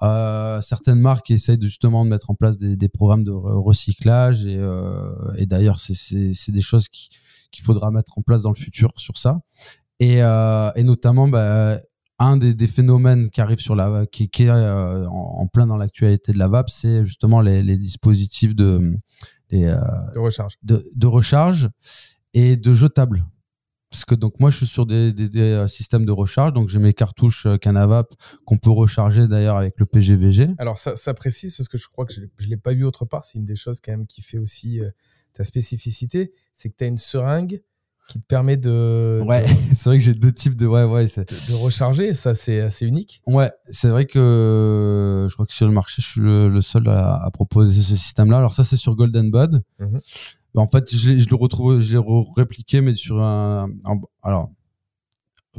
[0.04, 3.60] Euh, certaines marques essayent de, justement de mettre en place des, des programmes de re-
[3.64, 7.10] recyclage et, euh, et d'ailleurs c'est- des choses qui-
[7.52, 9.40] qu'il faudra mettre en place dans le futur sur ça
[10.00, 11.80] et, euh, et notamment bah,
[12.20, 15.78] un des, des phénomènes qui arrive sur la qui, qui est en, en plein dans
[15.78, 18.96] l'actualité de la vape c'est justement les, les dispositifs de,
[19.50, 19.64] les,
[20.14, 20.54] de recharge.
[20.62, 21.70] de, de recharge
[22.36, 23.26] et de jetables.
[23.90, 26.68] Parce que donc moi je suis sur des, des, des, euh, systèmes de recharge, donc
[26.68, 28.14] j'ai mes cartouches euh, Canavap
[28.46, 30.50] qu'on peut recharger d'ailleurs avec le PGVG.
[30.58, 33.06] Alors ça, ça précise parce que je crois que je ne l'ai pas vu autre
[33.06, 33.24] part.
[33.24, 34.90] C'est une des choses quand même qui fait aussi euh,
[35.34, 37.62] ta spécificité, c'est que tu as une seringue
[38.10, 41.52] qui te permet de, Ouais, c'est vrai que j'ai deux types de ouais ouais de,
[41.52, 42.14] de recharger.
[42.14, 43.22] Ça, c'est assez unique.
[43.28, 46.88] ouais c'est vrai que je crois que sur le marché je suis le, le seul
[46.90, 48.38] à, à proposer ce système-là.
[48.38, 49.62] Alors ça c'est sur Golden Bud.
[49.80, 50.02] Mhm.
[50.58, 52.04] En fait je, le retrouve, je l'ai
[52.36, 53.70] répliqué mais sur un,
[54.24, 54.50] alors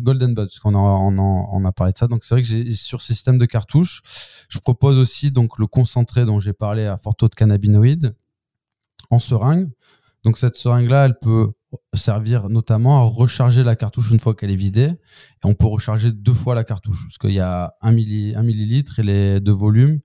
[0.00, 2.06] Golden Bud, parce qu'on a, on, a parlé de ça.
[2.06, 4.02] Donc c'est vrai que sur ces systèmes de cartouches,
[4.48, 8.14] je propose aussi donc le concentré dont j'ai parlé à fort taux de cannabinoïdes
[9.10, 9.68] en seringue.
[10.24, 11.52] Donc cette seringue-là, elle peut
[11.94, 14.90] servir notamment à recharger la cartouche une fois qu'elle est vidée.
[14.90, 18.42] Et on peut recharger deux fois la cartouche, parce qu'il y a un, milli, un
[18.42, 20.00] millilitre et les deux volumes.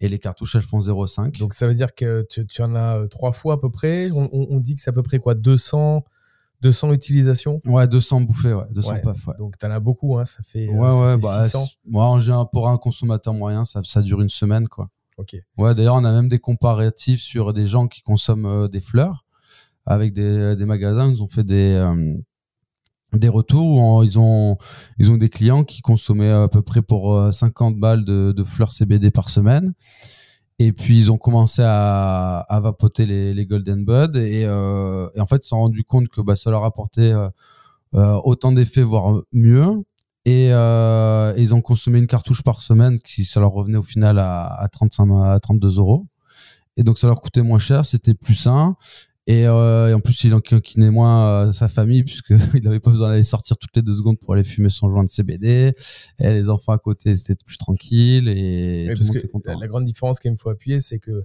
[0.00, 1.38] Et les cartouches, elles font 0,5.
[1.38, 4.10] Donc ça veut dire que tu, tu en as euh, trois fois à peu près.
[4.10, 6.04] On, on- on dit que c'est à peu près quoi 200,
[6.60, 7.60] 200 utilisations?
[7.66, 8.64] Ouais, 200 bouffées, ouais.
[8.70, 9.02] 200 Ouais.
[9.38, 11.64] Donc tu en as beaucoup, hein, ça fait, Ouais, ça ouais, fait bah, 600.
[11.64, 14.90] c'est- moi, général, pour un consommateur moyen, ça, ça dure une semaine, quoi.
[15.18, 15.34] Ok.
[15.56, 19.24] Ouais, d'ailleurs, on a même des comparatifs sur des gens qui consomment euh, des fleurs
[19.86, 21.08] avec des, des magasins.
[21.10, 22.14] Ils ont fait des, euh,
[23.12, 24.58] des retours où ils, ont,
[24.98, 28.72] ils ont des clients qui consommaient à peu près pour euh, 50 balles de, fleurs
[28.72, 29.72] CBD par semaine.
[30.58, 34.16] Et puis, ils ont commencé à, à vapoter les, Golden Bud.
[34.16, 37.12] Et, euh, et en fait, ils se sont rendus compte que bah, ça leur apportait
[37.12, 37.28] euh,
[37.94, 39.84] euh, autant d'effets, voire mieux.
[40.24, 44.18] Et, euh, ils ont consommé une cartouche par semaine, qui ça leur revenait au final
[44.18, 46.06] à, à 35, à 32 euros.
[46.76, 48.76] Et donc ça leur coûtait moins cher, c'était plus sain.
[49.28, 53.08] Et, euh, et en plus, il enquiquinait moins euh, sa famille, puisqu'il n'avait pas besoin
[53.10, 55.72] d'aller sortir toutes les deux secondes pour aller fumer son joint de CBD.
[56.20, 58.28] Et les enfants à côté, c'était plus tranquille.
[58.28, 59.58] Et Ouais, tout parce le monde que était content.
[59.58, 61.24] la, grande différence qu'il me faut appuyer, c'est que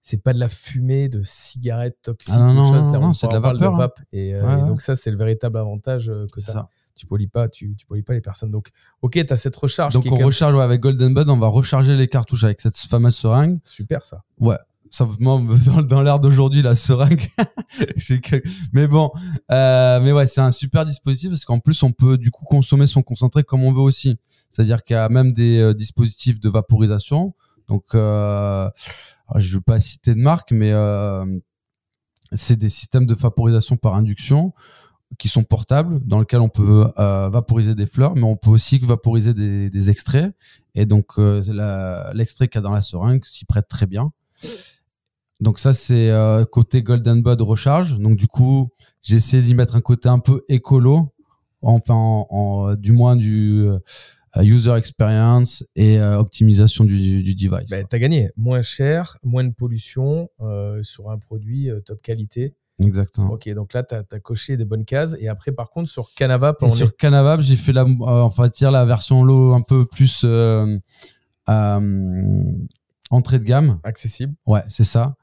[0.00, 3.74] c'est pas de la fumée de cigarettes toxiques Ah non, non, c'est de la vapeur,
[3.74, 3.78] hein.
[3.78, 4.00] vape.
[4.12, 4.66] Et, euh, Ouais, et ouais.
[4.66, 6.68] donc ça, c'est le véritable avantage que tu ça.
[6.94, 8.50] Tu polis pas, tu, tu polis pas les personnes.
[8.50, 8.68] Donc,
[9.02, 11.48] ok, tu as cette recharge Donc qui on recharge ouais, avec Golden Bud, on va
[11.48, 13.58] recharger les cartouches avec cette fameuse seringue.
[13.64, 14.22] super ça.
[14.38, 14.66] Ça,
[15.20, 17.28] dans, dans d'aujourd'hui, la seringue.
[18.72, 19.10] mais bon,
[19.50, 22.86] euh, mais ouais, c'est un super dispositif parce qu'en plus, on peut du coup consommer
[22.86, 24.16] son concentré comme on veut aussi.
[24.50, 27.34] C'est-à-dire qu'il y a même des euh, dispositifs de vaporisation.
[27.68, 28.68] Donc, euh,
[29.36, 31.24] je ne veux pas citer de marque, mais euh,
[32.32, 34.52] c'est des systèmes de vaporisation par induction
[35.18, 38.78] qui sont portables, dans lesquels on peut euh, vaporiser des fleurs, mais on peut aussi
[38.78, 40.34] vaporiser des, des extraits.
[40.74, 44.12] Et donc, euh, l'extrait qu'il y a dans la seringue s'y prête très bien.
[45.40, 47.98] Donc ça, c'est euh, côté Golden Bud recharge.
[47.98, 48.68] Donc du coup,
[49.02, 51.12] j'ai essayé d'y mettre un côté un peu écolo,
[51.62, 53.66] enfin, en, en- du moins du
[54.36, 57.70] euh, user experience et euh, optimisation du, du device.
[57.70, 58.30] Bah, tu as gagné.
[58.36, 62.54] Moins cher, moins de pollution euh, sur un produit euh, top qualité.
[62.80, 63.32] Exactement.
[63.32, 65.14] Ok, donc là, tu as, coché des bonnes cases.
[65.20, 66.96] Et après, par contre, sur Canavap, sur est...
[66.96, 70.76] Canavap, j'ai fait la, euh, enfin, la version low un peu plus euh,
[71.48, 72.42] euh,
[73.10, 73.78] entrée de gamme.
[73.84, 74.34] accessible.
[74.46, 75.16] Ouais, c'est ça.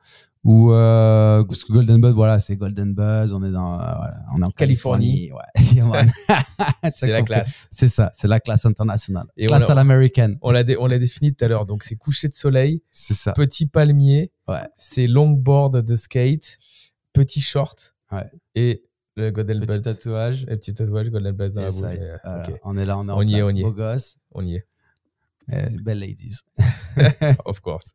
[0.43, 3.31] Ou euh, parce que Golden Bud, voilà, c'est Golden Buzz.
[3.33, 5.31] On est dans, euh, voilà, on est en Californie.
[5.31, 5.41] Ouais.
[6.91, 7.67] C'est la classe.
[7.69, 9.27] C'est ça, c'est la classe internationale.
[9.37, 10.39] Et classe on à l'américaine.
[10.41, 11.67] On l'a dé- on l'a défini tout à l'heure.
[11.67, 13.33] Donc, c'est coucher de soleil, C'est ça.
[13.33, 14.63] petit palmier, Ouais.
[14.75, 16.57] c'est longboard de skate,
[17.13, 18.25] petit short Ouais.
[18.55, 18.83] et
[19.17, 19.81] le Golden Petit Buzz.
[19.83, 20.43] tatouage.
[20.49, 21.67] Et petit tatouage Golden Buzz dans la.
[21.67, 22.41] Euh, voilà.
[22.49, 23.51] ok, On est là, on est en On y est, place.
[23.53, 23.63] on y est.
[23.63, 24.17] Beau gosse.
[24.31, 24.65] on y est.
[25.53, 26.37] Euh, belles ladies.
[27.45, 27.93] Of course.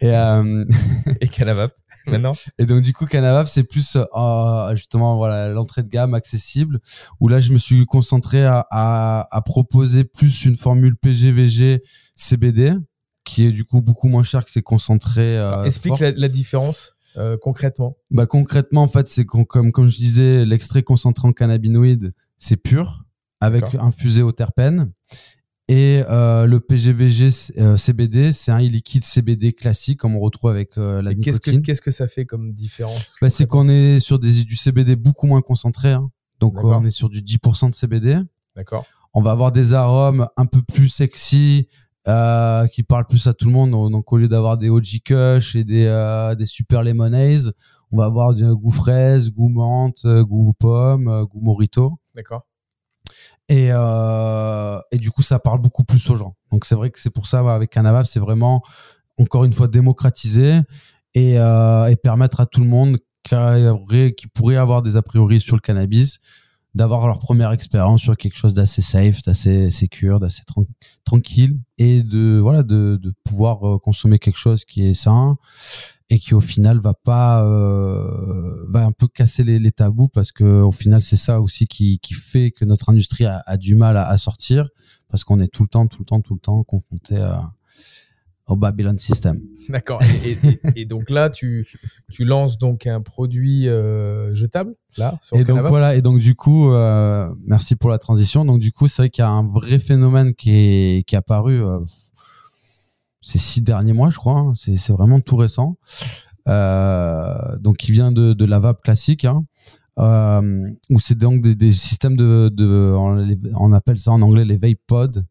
[0.00, 0.64] Et, euh,
[1.20, 1.72] Et Canavap,
[2.06, 2.32] maintenant?
[2.58, 6.80] Et donc du coup, Canavap, c'est plus euh, justement voilà l'entrée de gamme accessible.
[7.20, 11.82] Où là, je me suis concentré à, à, à proposer plus une formule PGVG
[12.14, 12.74] CBD,
[13.24, 15.38] qui est du coup beaucoup moins cher que ces concentrés.
[15.38, 16.02] euh, Explique forts.
[16.02, 17.96] la, la différence euh, concrètement.
[18.10, 23.04] Bah concrètement, en fait, c'est comme comme je disais, l'extrait concentré en cannabinoïdes, c'est pur
[23.40, 24.92] avec infusé au terpène.
[25.70, 27.28] Et euh, le PGVG
[27.58, 31.40] euh, CBD, c'est un liquide CBD classique, comme on retrouve avec euh, la Et Qu'est-ce
[31.40, 31.62] que, nicotine.
[31.62, 35.26] qu'est-ce que ça fait comme différence Bah, c'est qu'on est sur des, du CBD beaucoup
[35.26, 35.92] moins concentré.
[35.92, 36.10] hein.
[36.40, 38.18] Donc euh, on est sur du 10% de CBD.
[38.56, 38.86] D'accord.
[39.12, 41.68] On va avoir des arômes un peu plus sexy,
[42.72, 43.72] qui parlent plus à tout le monde.
[43.92, 47.52] Donc au lieu d'avoir des OG Kush et des, des super lemonades,
[47.92, 51.98] on va avoir du goût fraise, goût menthe, goût pomme, goût morito.
[52.14, 52.46] D'accord.
[53.48, 56.36] Et, euh, et du coup, ça parle beaucoup plus aux gens.
[56.52, 58.62] Donc c'est vrai que c'est pour ça, avec Canavap, c'est vraiment,
[59.18, 60.60] encore une fois, démocratiser
[61.14, 65.56] et, euh, et permettre à tout le monde qui pourrait avoir des a priori sur
[65.56, 66.18] le cannabis
[66.74, 70.66] d'avoir leur première expérience sur quelque chose d'assez safe, d'assez sécure, d'assez tran-
[71.04, 75.36] tranquille et de voilà de, de pouvoir euh, consommer quelque chose qui est sain
[76.10, 80.44] et qui au final va pas euh, va un peu casser les, tabous parce que
[80.62, 83.96] au final c'est ça aussi qui, qui fait que notre industrie a, a du mal
[83.96, 84.68] à, à sortir
[85.08, 87.50] parce qu'on est tout le temps tout le temps tout le temps confronté à-
[88.48, 89.40] au Babylon System.
[89.68, 90.00] D'accord.
[90.24, 91.68] Et, et- et- et donc là, tu,
[92.10, 96.34] tu lances donc un produit euh, jetable, là, sur Et donc voilà, et donc du
[96.34, 98.44] coup, euh, merci pour la transition.
[98.44, 101.18] Donc du coup, c'est vrai qu'il y a un vrai phénomène qui est, qui est
[101.18, 101.78] apparu euh,
[103.20, 104.38] ces six derniers mois, je crois.
[104.38, 104.52] hein.
[104.56, 105.76] C'est, vraiment tout récent.
[106.46, 109.26] Donc qui vient de, de la vape classique.
[109.26, 109.44] hein.
[110.90, 114.56] où c'est donc des, des systèmes de, de on, on appelle ça en anglais les
[114.56, 115.22] vape pods,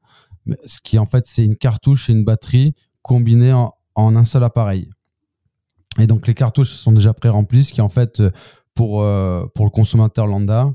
[0.65, 2.73] ce qui en fait c'est une cartouche et une batterie
[3.07, 4.89] combinées en, un seul appareil.
[5.97, 8.21] Et donc les cartouches sont déjà pré-remplies, ce qui en fait
[8.75, 10.71] pour euh, pour le consommateur lambda,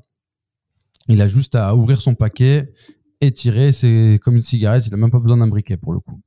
[1.08, 2.72] il a juste à ouvrir son paquet
[3.20, 6.00] et tirer, c'est comme une cigarette, il a même pas besoin d'un briquet pour le
[6.00, 6.20] coup.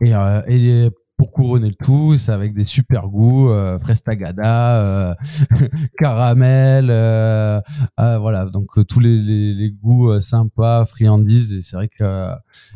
[0.00, 5.14] Et, euh, pour couronner le tout, c'est avec des super goûts, euh, frestagada, euh,
[5.98, 7.60] caramel, euh,
[7.98, 12.30] euh, voilà, donc tous les, les, les goûts sympas, friandises, et c'est vrai que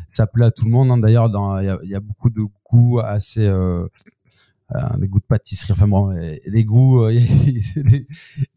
[0.09, 0.91] ça plaît à tout le monde.
[0.91, 0.97] hein.
[0.97, 1.29] D'ailleurs,
[1.61, 3.49] il y a, beaucoup de goûts assez,
[4.97, 8.05] des goûts de pâtisserie, enfin bon, des goûts, il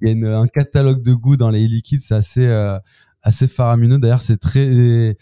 [0.00, 2.78] y a, un catalogue de goûts dans les liquides, c'est assez,
[3.22, 4.00] assez faramineux.
[4.00, 5.16] D'ailleurs, c'est très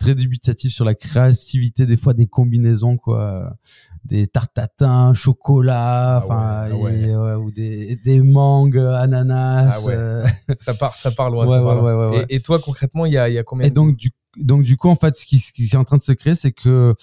[0.00, 3.56] très dubitatif sur la créativité des fois des combinaisons quoi
[4.04, 7.00] des tartatins chocolat Ah enfin ouais, ah ouais.
[7.10, 9.94] et, ouais, ou des, des mangues ananas Ah ouais.
[9.94, 11.44] euh, Ça part, ça part loin.
[11.46, 12.10] Ouais, ça part ouais, loin.
[12.10, 13.96] ouais, ouais, Et, et toi, concrètement, il y a, y a combien et de- donc
[13.96, 16.12] du donc du coup en fait ce qui, ce qui est en train de se
[16.12, 16.94] créer c'est que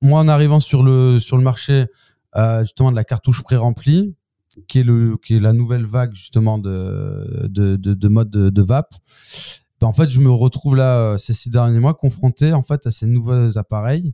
[0.00, 1.86] moi en arrivant sur le sur le marché
[2.36, 4.14] euh, justement de la cartouche pré-remplie
[4.68, 8.50] qui est le qui est la nouvelle vague justement de de de, de mode de,
[8.50, 8.94] de vape
[9.80, 12.86] ben, en fait je me retrouve là euh, ces six derniers mois confronté en fait
[12.86, 14.12] à ces nouveaux appareils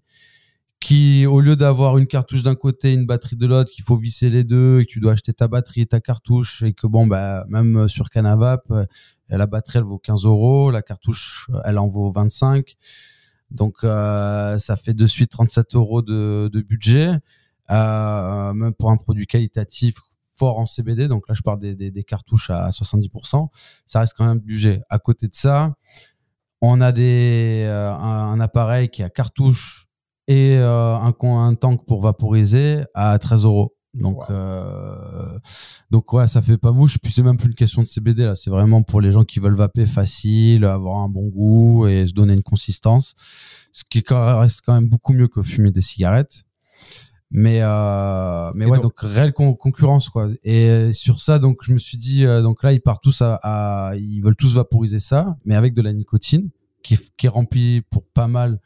[0.80, 4.28] qui au lieu d'avoir une cartouche d'un côté une batterie de l'autre qu'il faut visser
[4.28, 7.06] les deux et que tu dois acheter ta batterie et ta cartouche et que bon
[7.06, 8.84] bah même euh, sur Canavap euh,
[9.30, 12.76] la batterie elle vaut 15 euros la cartouche elle en vaut 25
[13.50, 17.12] donc ça fait de suite 37 euros de, budget
[17.70, 19.94] même pour un produit qualitatif
[20.36, 23.48] fort en CBD donc là je parle des, des, des cartouches à 70%
[23.86, 25.74] ça reste quand même budget à côté de ça
[26.60, 29.86] on a des euh, un, un appareil qui a cartouche
[30.28, 33.76] et euh, un, tank pour vaporiser à 13 euros.
[33.92, 34.34] Donc, Wow.
[34.34, 35.38] euh,
[35.90, 36.98] donc ouais, ça fait pas mouche.
[36.98, 38.34] Puis c'est même plus une question de CBD là.
[38.34, 42.12] C'est vraiment pour les gens qui veulent vaper facile, avoir un bon goût et se
[42.12, 43.14] donner une consistance.
[43.70, 46.44] Ce qui reste quand même beaucoup mieux que fumer des cigarettes.
[47.30, 50.28] Mais euh, mais Et ouais, donc- donc, réelle con- concurrence quoi.
[50.44, 53.40] Et sur ça, donc je me suis dit, euh, donc là ils partent tous à,
[53.42, 56.50] à- ils veulent tous vaporiser ça, mais avec de la nicotine
[56.82, 58.60] qui, est- qui est remplie pour pas mal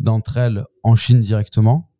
[0.00, 1.90] d'entre elles en Chine directement.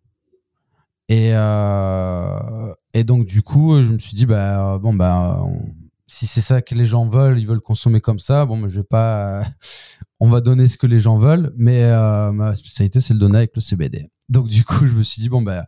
[1.09, 5.75] Et, euh, et donc, du coup, je me suis dit, bah, bon, bah, on-
[6.07, 8.77] si c'est ça que les gens veulent, ils veulent consommer comme ça, bon, bah, je
[8.77, 9.43] vais pas.
[10.21, 13.39] on va donner ce que les gens veulent, mais euh, ma spécialité, c'est le donner
[13.39, 14.11] avec le CBD.
[14.29, 15.67] Donc, du coup, je me suis dit, bon, bah,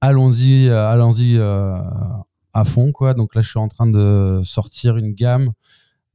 [0.00, 1.78] allons-y, euh, allons-y euh,
[2.52, 3.14] à fond, quoi.
[3.14, 5.52] Donc là, je suis en train de sortir une gamme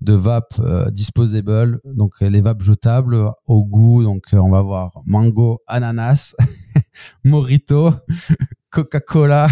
[0.01, 4.03] de vape euh, disposable, donc les vapes jetables au goût.
[4.03, 6.35] Donc euh, on va avoir mango, ananas,
[7.23, 7.93] morito,
[8.71, 9.47] Coca-Cola,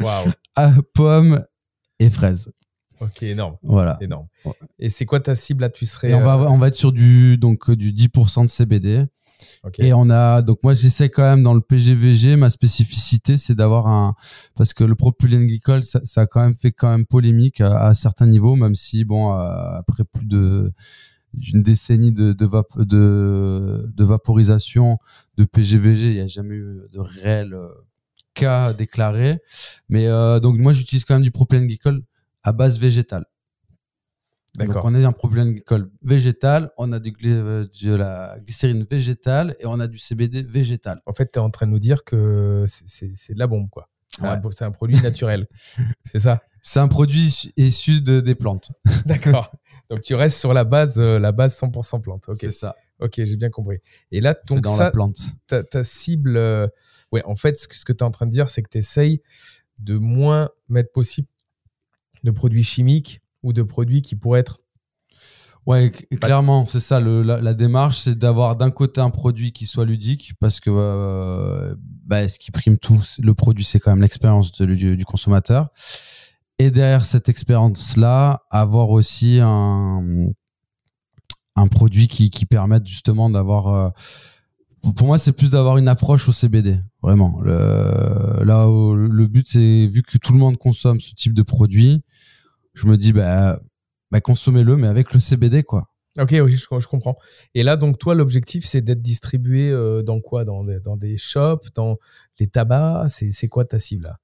[0.00, 0.30] Waouh.
[0.56, 1.44] ah, pomme
[1.98, 2.52] et fraise.
[3.00, 3.56] Ok, énorme.
[3.62, 3.98] Voilà.
[4.00, 4.26] Énorme.
[4.78, 5.70] Et c'est quoi ta cible là?
[5.70, 6.10] Tu serais.
[6.10, 9.06] Et on va on va être sur du donc du 10% de CBD.
[9.78, 13.86] Et on a donc moi j'essaie quand même dans le PGVG ma spécificité c'est d'avoir
[13.86, 14.14] un
[14.56, 18.26] parce que le propylène glycol ça, a quand même fait quand même polémique à, certains
[18.26, 19.38] niveaux même si bon euh,
[19.78, 20.72] après plus de
[21.34, 24.98] d'une décennie de de de vaporisation
[25.36, 27.68] de PGVG il n'y a jamais eu de réel euh,
[28.34, 29.38] cas déclaré.
[29.88, 32.02] Mais euh, donc moi j'utilise quand même du propylène glycol
[32.42, 33.26] à base végétale
[34.58, 35.12] donc on a un
[35.52, 40.42] glycol végétal, on a du euh, de la glycérine végétale et on a du CBD
[40.42, 41.00] végétal.
[41.06, 43.88] En fait, tu es en train de nous dire que c'est- de la bombe, quoi.
[44.08, 44.50] C'est un- Ouais.
[44.52, 45.46] C'est un produit naturel.
[46.04, 48.70] c'est ça C'est un produit issu- de, des plantes.
[49.06, 49.52] D'accord.
[49.88, 52.24] Donc tu restes sur la base, euh, la base 100% plante.
[52.28, 52.74] Ok, C'est ça.
[52.98, 53.78] ok, j'ai bien compris.
[54.10, 55.18] Et là, donc dans ça, la plante.
[55.46, 56.66] ta, ta cible, euh,
[57.12, 58.68] ouais, en fait, ce que, ce que tu es en train de dire, c'est que
[58.68, 59.22] tu essayes
[59.78, 61.28] de moins mettre possible
[62.24, 64.58] de produits chimiques ou de produits qui pourraient être.
[65.66, 67.00] Ouais, clairement, c'est ça.
[67.00, 70.70] Le, la, la démarche, c'est d'avoir d'un côté un produit qui soit ludique, parce que
[70.72, 75.68] euh, bah, ce qui prime tout, le produit, c'est quand même l'expérience du, du consommateur.
[76.58, 80.02] Et derrière cette expérience-là, avoir aussi un,
[81.56, 83.68] un produit qui, qui permette justement d'avoir.
[83.68, 83.90] euh,
[84.96, 87.38] pour moi, c'est plus d'avoir une approche au CBD, vraiment.
[87.42, 91.42] Le, là, où le but, c'est vu que tout le monde consomme ce type de
[91.42, 92.02] produit,
[92.80, 93.60] je me dis, bah,
[94.10, 95.88] bah, consommez-le, mais avec le CBD, quoi.
[96.18, 97.16] Ok, oui, je, je comprends.
[97.54, 100.44] Et là, donc, toi, l'objectif, c'est d'être distribué euh, dans quoi?
[100.44, 101.98] Dans des, dans des shops, dans
[102.38, 103.10] les tabacs?
[103.10, 104.18] C'est quoi ta cible là?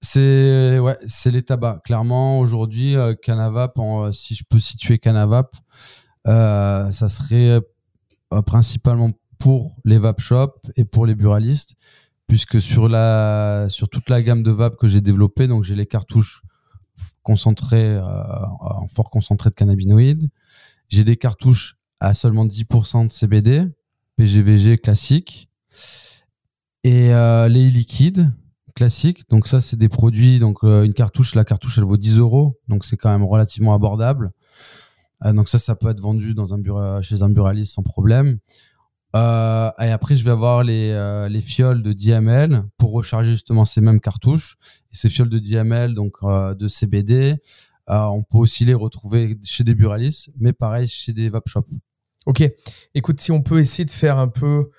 [0.00, 1.84] C'est ouais, les tabacs.
[1.84, 5.54] Clairement, aujourd'hui, euh, Canavap, en, euh, si je peux situer Canavap,
[6.26, 7.60] euh, ça serait
[8.46, 11.74] principalement pour les vape shops et pour les buralistes,
[12.26, 15.86] puisque sur la sur toute la gamme de vape que j'ai développée, donc j'ai les
[15.86, 16.42] cartouches
[17.22, 18.02] concentré, euh,
[18.60, 20.28] en fort concentré de cannabinoïdes.
[20.88, 23.64] J'ai des cartouches à seulement 10% de CBD,
[24.16, 25.48] PGVG classique.
[26.84, 28.32] Et euh, les liquides
[28.74, 29.28] classiques.
[29.30, 30.38] Donc ça, c'est des produits.
[30.38, 32.58] Donc euh, une cartouche, la cartouche, elle vaut 10 euros.
[32.68, 34.32] Donc c'est quand même relativement abordable.
[35.24, 38.38] Donc ça, ça peut être vendu dans un bureau, chez un buraliste sans problème.
[39.14, 43.32] Euh, et après, je vais avoir les, euh, les fioles de 10 ml pour recharger
[43.32, 44.56] justement ces mêmes cartouches.
[44.92, 47.36] Et ces fioles de 10 ml, donc euh, de CBD,
[47.88, 51.68] on peut aussi les retrouver chez des buralistes, mais pareil chez des vape shops.
[52.24, 52.42] Ok.
[52.94, 54.70] Écoute, si on peut essayer de faire un peu,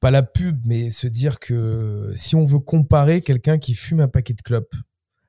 [0.00, 4.08] pas la pub, mais se dire que si on veut comparer quelqu'un qui fume un
[4.08, 4.74] paquet de clopes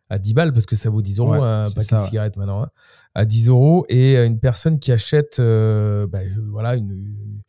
[0.09, 2.07] à 10 balles, parce que ça vaut 10 euros Ouais, un paquet ça, de ouais.
[2.07, 2.69] cigarettes maintenant, hein,
[3.15, 7.41] à 10 euros, et une personne qui achète bah, voilà, une,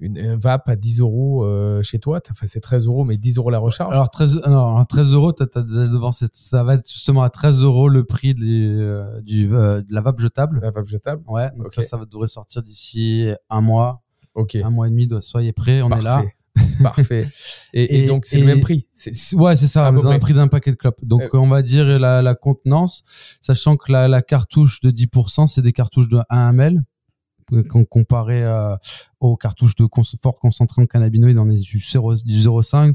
[0.00, 3.36] une, un vape à 10 euros euh, chez toi, enfin, c'est 13 euros, mais 10
[3.38, 3.92] euros la recharge.
[3.92, 7.62] Alors 13, non, alors, 13 euros, t'as déjà devant, ça va être justement à 13
[7.62, 10.60] euros le prix de, euh, du, euh, de la vape jetable.
[10.62, 11.22] la vape jetable.
[11.28, 11.72] Ouais, donc Ok.
[11.74, 14.02] ça, ça va- devrait sortir d'ici un mois,
[14.34, 14.56] Ok.
[14.56, 15.08] un mois et demi.
[15.20, 16.16] Soyez prêts, on est là.
[16.16, 16.34] Parfait.
[16.82, 17.28] Parfait.
[17.74, 18.86] Et, et Et- donc, c'est le même prix.
[19.34, 21.04] Ouais, c'est ça, le prix d'un paquet de clopes.
[21.04, 21.38] Donc, Euh.
[21.38, 23.02] on va dire la, la contenance,
[23.40, 26.82] sachant que la, la cartouche de 10%, c'est des cartouches de 1 ml.
[27.52, 28.76] Euh, Quand comparé euh,
[29.20, 32.94] aux cartouches de cons- fort concentré en cannabinoïdes, on est du 0 du 0,5.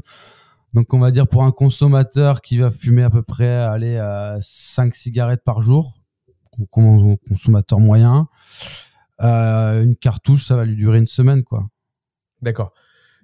[0.74, 4.38] Donc, on va dire pour un consommateur qui va fumer à peu près aller à
[4.42, 5.98] 5 cigarettes par jour,
[6.50, 8.28] con- con- consommateur moyen,
[9.22, 11.66] euh, une cartouche, ça va lui durer une semaine, quoi.
[12.42, 12.72] D'accord.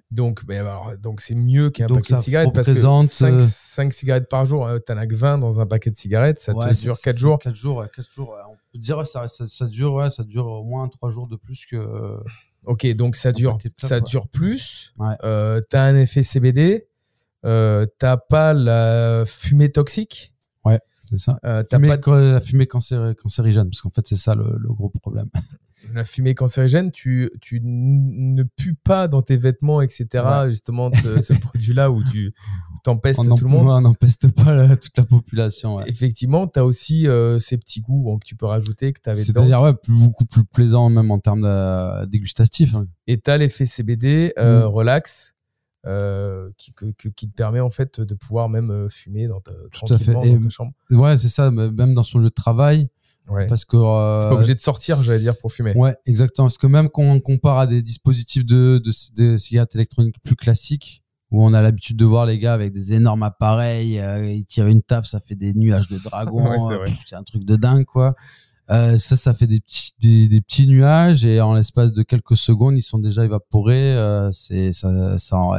[0.09, 4.29] Donc, ben alors, donc c'est mieux qu'un paquet de cigarettes parce que 5, euh, cigarettes
[4.29, 6.79] par jour, euh, t'en as que 20 dans un paquet de cigarettes, ça Ouais, te
[6.81, 7.39] dure ça 4 fait jours.
[7.39, 8.35] quatre jours, ouais, quatre jours.
[8.73, 8.79] Ouais.
[8.79, 11.35] Peut dire ouais, ça, ça, ça dure, ouais, ça dure au moins 3 jours de
[11.35, 12.17] plus que.
[12.65, 14.01] Ok, donc ça dure, ça ouais.
[14.01, 14.93] dure plus.
[14.97, 15.15] Ouais.
[15.23, 16.87] Euh, t'as un effet CBD.
[17.45, 20.33] Euh, t'as pas la fumée toxique.
[21.09, 21.37] C'est ça.
[21.45, 24.89] Euh, t'as pas la fumée cancéri- cancérigène, parce qu'en fait, c'est ça le, le gros
[24.89, 25.29] problème.
[25.93, 26.91] la fumée cancérigène.
[26.91, 30.07] Tu, tu ne pues pas dans tes vêtements, etc.
[30.25, 30.49] Ouais.
[30.51, 32.33] Justement, ce, ce produit-là où tu
[32.83, 33.67] t'empestes tout le monde.
[33.69, 35.75] on n'empeste pas la- toute la population.
[35.77, 35.83] ouais.
[35.87, 39.23] Effectivement, tu as aussi euh, ces petits goûts que tu peux rajouter, que tu avais
[39.23, 39.41] dedans.
[39.41, 42.75] C'est-à-dire, ouais, plus, beaucoup plus plaisant, même en termes de, dégustatifs.
[42.75, 42.85] hein.
[43.07, 44.67] Et tu as l'effet CBD, euh, Mm.
[44.67, 45.35] relax,
[45.85, 49.51] euh, qui, que- qui te permet en fait de pouvoir même euh, fumer dans ta,
[49.51, 49.69] à fait.
[50.13, 50.71] tranquillement Et- dans ta chambre.
[50.89, 52.87] Ouais, c'est ça, même dans son lieu de travail,
[53.27, 53.47] Ouais.
[53.47, 53.77] parce que.
[53.77, 55.73] euh, pas obligé de sortir, j'allais dire, pour fumer.
[55.75, 56.47] Ouais, exactement.
[56.47, 60.35] Parce que même quand on compare à des dispositifs de, de, de cigarettes électroniques plus
[60.35, 64.45] classiques, où on a l'habitude de voir les gars avec des énormes appareils, euh, ils
[64.45, 67.43] tirent une taf, ça fait des nuages de dragons, Ouais, c'est euh, c'est un truc
[67.43, 68.13] de dingue, quoi.
[68.71, 72.37] Euh, ça, ça fait des petits, des, des petits nuages et en l'espace de quelques
[72.37, 74.29] secondes, ils sont déjà évaporés.
[74.31, 75.53] C'est ça, ça en,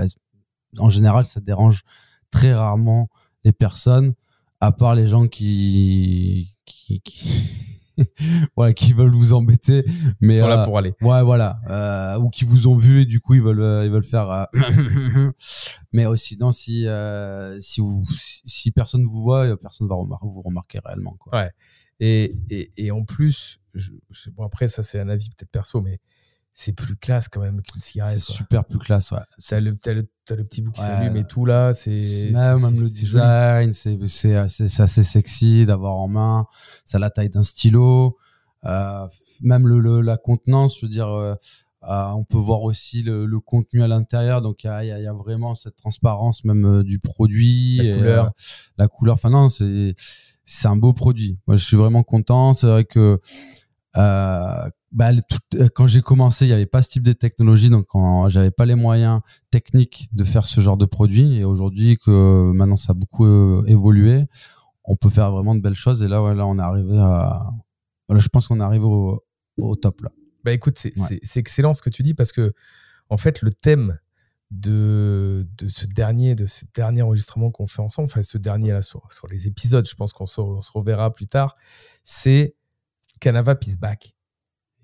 [0.79, 1.83] en général, ça dérange
[2.31, 3.09] très rarement
[3.45, 4.15] les personnes,
[4.61, 7.43] à part les gens qui qui, qui...
[8.57, 9.85] voilà, qui veulent vous embêter,
[10.21, 10.95] mais Ils sont là euh, pour aller.
[11.01, 11.61] Ouais, voilà.
[11.71, 14.31] Euh, ou qui vous ont vu et du coup ils veulent euh, ils veulent faire.
[14.31, 14.45] euh,
[15.93, 16.87] Mais aussi, sinon si
[17.61, 18.05] si vous
[18.47, 21.39] si, personne vous voit, personne va remar- vous remarquer réellement quoi.
[21.39, 21.51] Ouais.
[22.01, 25.81] Et, et, et en plus, je, je- bon, après, ça, c'est un avis peut-être perso,
[25.81, 26.01] mais
[26.57, 28.13] c'est plus classe quand même qu'une cigarette.
[28.21, 29.19] c'est super plus classe, ouais.
[29.49, 29.93] T'as le, t'as
[30.37, 30.87] le, petit bout qui Ouais.
[30.87, 31.73] s'allume et tout là.
[31.75, 36.47] C'est même, le design, c'est assez, sexy d'avoir en main.
[36.85, 38.17] Ça a la taille d'un stylo.
[38.67, 39.07] Euh,
[39.43, 41.35] même le, le- la contenance, je veux dire, euh,
[41.91, 44.41] euh, on peut voir aussi le, le contenu à l'intérieur.
[44.41, 48.33] Donc il y a, y y vraiment cette transparence même du produit, La et, couleur.
[48.79, 49.15] la couleur.
[49.15, 49.95] Enfin non, c'est
[50.47, 51.37] c'est un beau produit.
[51.49, 52.53] Moi, je suis vraiment content.
[52.55, 53.21] C'est vrai que
[54.95, 57.87] bah, tout- euh, quand j'ai commencé, il n'y avait pas ce type de technologie, donc
[58.29, 61.37] j'avais pas les moyens techniques de faire ce genre de produit.
[61.37, 64.25] Et aujourd'hui, que maintenant ça a beaucoup euh, évolué,
[64.85, 66.01] on peut faire vraiment de belles choses.
[66.03, 67.51] Et là, ouais, là, on est arrivé à,
[68.09, 69.23] je pense qu'on est arrivé au,
[69.59, 70.11] au top là.
[70.45, 71.19] Bah écoute, c'est Ouais.
[71.37, 72.53] excellent ce que tu dis parce que
[73.09, 73.99] en fait le thème
[74.51, 78.83] de, de ce dernier de ce dernier enregistrement qu'on fait ensemble, enfin ce dernier là
[78.83, 81.57] sur, sur les épisodes, je pense qu'on se, on se reverra plus tard,
[82.03, 82.55] c'est
[83.21, 84.11] Canava is back.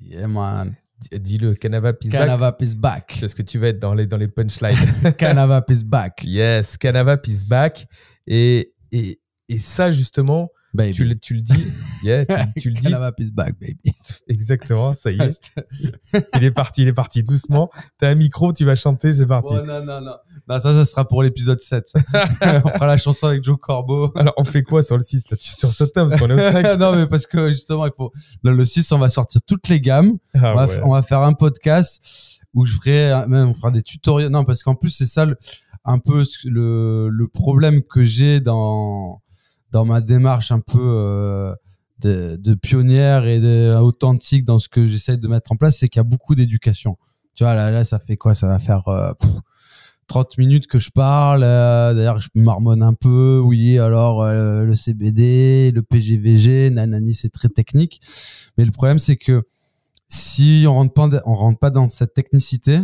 [0.00, 2.20] Yeah man, Dis- Dis-le, Canava is back.
[2.20, 3.16] Canava is back.
[3.20, 4.76] Parce que tu vas être dans les, dans les punchlines.
[5.18, 7.86] Canava is back, yes, Canava is back.
[8.26, 10.92] Et, et, et ça, justement, baby.
[10.92, 11.64] tu, le- tu le dis.
[12.02, 12.88] Yeah, tu, tu le dis.
[13.18, 13.76] Is back, baby.
[14.28, 15.52] Exactement, ça y est.
[16.36, 17.70] Il est parti, il est parti doucement.
[17.98, 19.52] T'as un micro, tu vas chanter, c'est parti.
[19.56, 20.14] Oh, non, non, non.
[20.48, 21.92] Non, ça, ça sera pour l'épisode 7.
[21.94, 24.10] on fera la chanson avec Joe Corbeau.
[24.16, 25.36] Alors, on fait quoi sur le 6 là?
[25.36, 27.92] Tu sur ce thème, parce qu'on est au 5 non, mais parce que justement, il
[27.96, 28.12] faut.
[28.42, 30.16] Dans le 6, on va sortir toutes les gammes.
[30.34, 30.80] Ah on, va, ouais.
[30.84, 34.30] on va faire un podcast où je ferai, euh, même, on fera des tutoriels.
[34.30, 35.36] Non, parce qu'en plus, c'est ça le-
[35.84, 39.20] un peu le problème que j'ai dans,
[39.72, 41.54] dans ma démarche un peu euh,
[42.00, 46.00] de, pionnière et authentique dans ce que j'essaie de mettre en place, c'est qu'il y
[46.00, 46.96] a beaucoup d'éducation.
[47.34, 48.34] Tu vois, là, ça fait quoi?
[48.34, 49.30] Ça va faire euh, pff,
[50.10, 51.42] 30 minutes que je parle.
[51.44, 53.40] euh, D'ailleurs, je marmonne un peu.
[53.42, 58.00] Oui, alors euh, le CBD, le PGVG, nanani, c'est très technique.
[58.58, 59.42] Mais le problème, c'est que
[60.08, 62.80] si on rentre pas, on rentre pas dans cette technicité,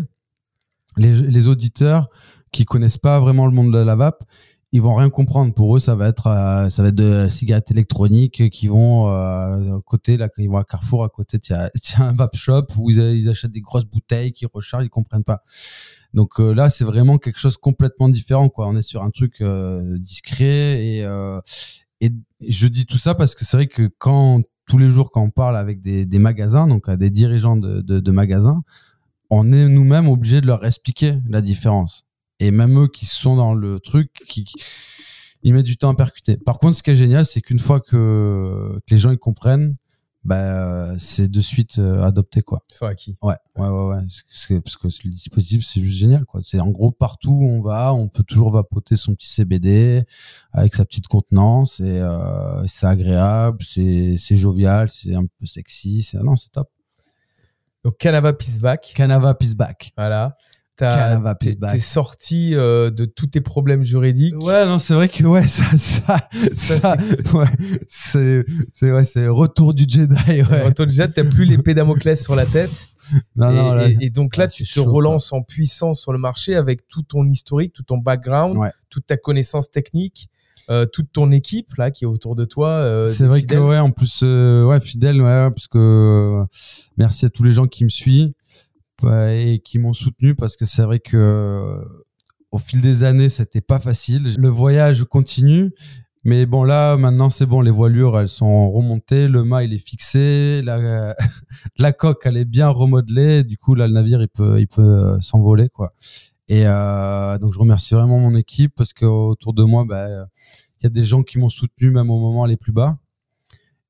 [0.96, 2.08] les, les auditeurs
[2.52, 4.22] qui connaissent pas vraiment le monde de la vape,
[4.76, 5.54] ils vont rien comprendre.
[5.54, 9.08] Pour eux, ça va être, euh, ça va être de la cigarette électronique qui vont
[9.08, 11.52] euh, à côté, là, ils vont à Carrefour, à côté, il
[11.98, 15.42] y un vape shop où ils, achètent des grosses bouteilles qui rechargent, ils comprennent pas.
[16.12, 18.50] Donc euh, là, c'est vraiment quelque chose complètement différent.
[18.56, 19.42] On est sur un truc
[19.98, 22.10] discret et
[22.48, 25.30] je dis tout ça parce que c'est vrai que quand tous les jours quand on
[25.30, 28.62] parle avec des, magasins, donc à des dirigeants de magasins,
[29.30, 32.05] on est nous-mêmes obligés de leur expliquer la différence.
[32.40, 34.54] Et même eux qui sont dans le truc, qui, qui-
[35.42, 36.36] ils mettent du temps à percuter.
[36.36, 39.76] Par contre, ce qui est génial, c'est qu'une fois que, que les gens ils comprennent,
[40.24, 42.64] bah, c'est de suite euh, adopté quoi.
[42.72, 43.16] Ils sont acquis.
[43.22, 44.02] Ouais, ouais, ouais, ouais.
[44.28, 46.40] C'est- parce que le dispositif, c'est juste génial, quoi.
[46.42, 50.02] C'est en gros partout où on va, on peut toujours vapoter son petit CBD
[50.52, 56.02] avec sa petite contenance et euh, c'est agréable, c'est c'est jovial, c'est un peu sexy,
[56.02, 56.68] c'est non, c'est top.
[57.84, 58.92] Donc Canava Peace Back.
[58.96, 59.92] Canava Peace Back.
[59.96, 60.36] Voilà.
[61.72, 64.34] T'es- sorti euh, de tous tes problèmes juridiques.
[64.42, 66.96] Ouais, non, c'est vrai que ouais, ça, ça, ça,
[67.34, 67.46] ouais,
[67.88, 70.62] c'est, c'est ouais, c'est retour du Jedi, ouais.
[70.64, 72.70] Retour déjà, t'as plus l'épée Damoclès sur la tête.
[73.36, 76.12] Non, et, non, là, et- et donc là, tu te chaud, relances en puissance sur
[76.12, 78.56] le marché avec tout ton historique, tout ton background,
[78.90, 80.28] toute ta connaissance technique,
[80.70, 82.70] euh, toute ton équipe là qui est autour de toi.
[82.70, 83.58] euh, c'est vrai fidèles.
[83.58, 86.42] que ouais, en plus, euh, ouais, fidèle, ouais, parce que
[86.96, 88.32] merci à tous les gens qui me suivent
[89.04, 91.80] et qui m'ont soutenu parce que c'est vrai que
[92.50, 94.34] au fil des années, c'était pas facile.
[94.38, 95.72] Le voyage continue.
[96.24, 97.60] Mais bon, là, maintenant, c'est bon.
[97.60, 99.28] Les voilures, elles sont remontées.
[99.28, 100.60] Le mât, il est fixé.
[100.64, 101.14] La,
[101.78, 103.44] la coque, elle est bien remodelée.
[103.44, 105.90] Du coup, là, le navire, il peut, il peut euh, s'envoler, quoi.
[106.48, 110.08] Et euh, donc, je remercie vraiment mon équipe parce que autour de moi, bah,
[110.80, 112.98] il y a des gens qui m'ont soutenu même au moment les plus bas.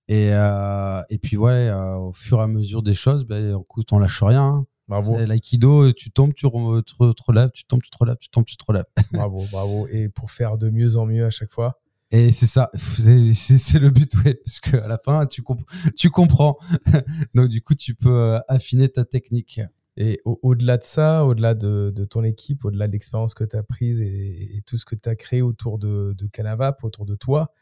[0.08, 3.98] Et, euh, et puis, ouais, au fur et à mesure des choses, ben, écoute, on
[3.98, 4.42] lâche rien.
[4.44, 4.66] hein.
[4.88, 8.16] Bravo, L'aïkido, tu tombes, tu re- te re- te relèves, tu tombes, tu te relèves,
[8.20, 8.84] tu tombes, tu te relèves.
[9.12, 9.86] bravo, bravo.
[9.88, 11.80] Et pour faire de mieux en mieux à chaque fois.
[12.12, 15.66] Et c'est ça, c'est le but, ouais, parce qu'à la fin, tu, comp-
[15.96, 16.56] tu comprends.
[17.34, 19.60] Donc, du coup, tu peux euh, affiner ta technique.
[19.96, 23.56] Et au- au-delà de ça, au-delà de, de ton équipe, au-delà de l'expérience que tu
[23.56, 27.06] as prise et, et tout ce que tu as créé autour de, de Canavap, autour
[27.06, 27.52] de toi,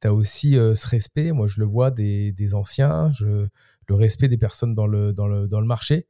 [0.00, 1.32] tu as aussi euh, ce respect.
[1.32, 3.48] Moi, je le vois des, des anciens, je,
[3.88, 6.06] le respect des personnes dans le, dans le, dans le marché,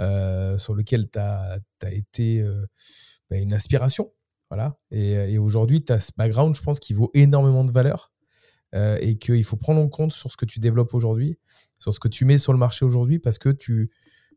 [0.00, 2.66] euh, sur lequel tu as, été euh,
[3.30, 4.12] bah, une inspiration.
[4.50, 4.76] Voilà.
[4.90, 8.12] Et, et aujourd'hui, tu as ce background, je pense, qui vaut énormément de valeur
[8.74, 11.38] euh, et qu'il faut prendre en compte sur ce que tu développes aujourd'hui,
[11.78, 13.90] sur ce que tu mets sur le marché aujourd'hui, parce que tu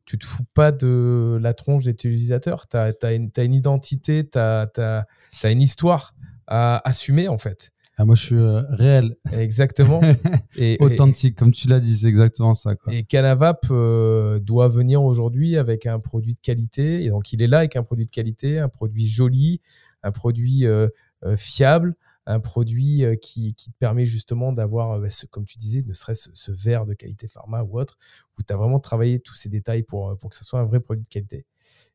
[0.05, 2.69] tu te fous pas de la tronche des utilisateurs.
[2.69, 5.05] Tu as, une, identité, tu as,
[5.43, 6.15] une histoire
[6.47, 7.71] à assumer, en fait.
[7.99, 9.99] Ah, moi, je suis euh, réel, Exactement.
[10.55, 12.75] et, authentique, comme tu l'as dit, c'est exactement ça.
[12.75, 12.93] Quoi.
[12.93, 17.03] et Canavap euh, doit venir aujourd'hui avec un produit de qualité.
[17.03, 19.61] Et donc, il est là avec un produit de qualité, un produit joli,
[20.03, 20.89] un produit euh,
[21.37, 21.95] fiable,
[22.27, 26.51] un produit qui, qui, te permet justement d'avoir, ce, comme tu disais, ne serait-ce ce
[26.51, 27.97] verre de qualité pharma ou autre,
[28.37, 30.81] où tu as vraiment travaillé tous ces détails pour, pour que ce soit un vrai
[30.81, 31.45] produit de qualité.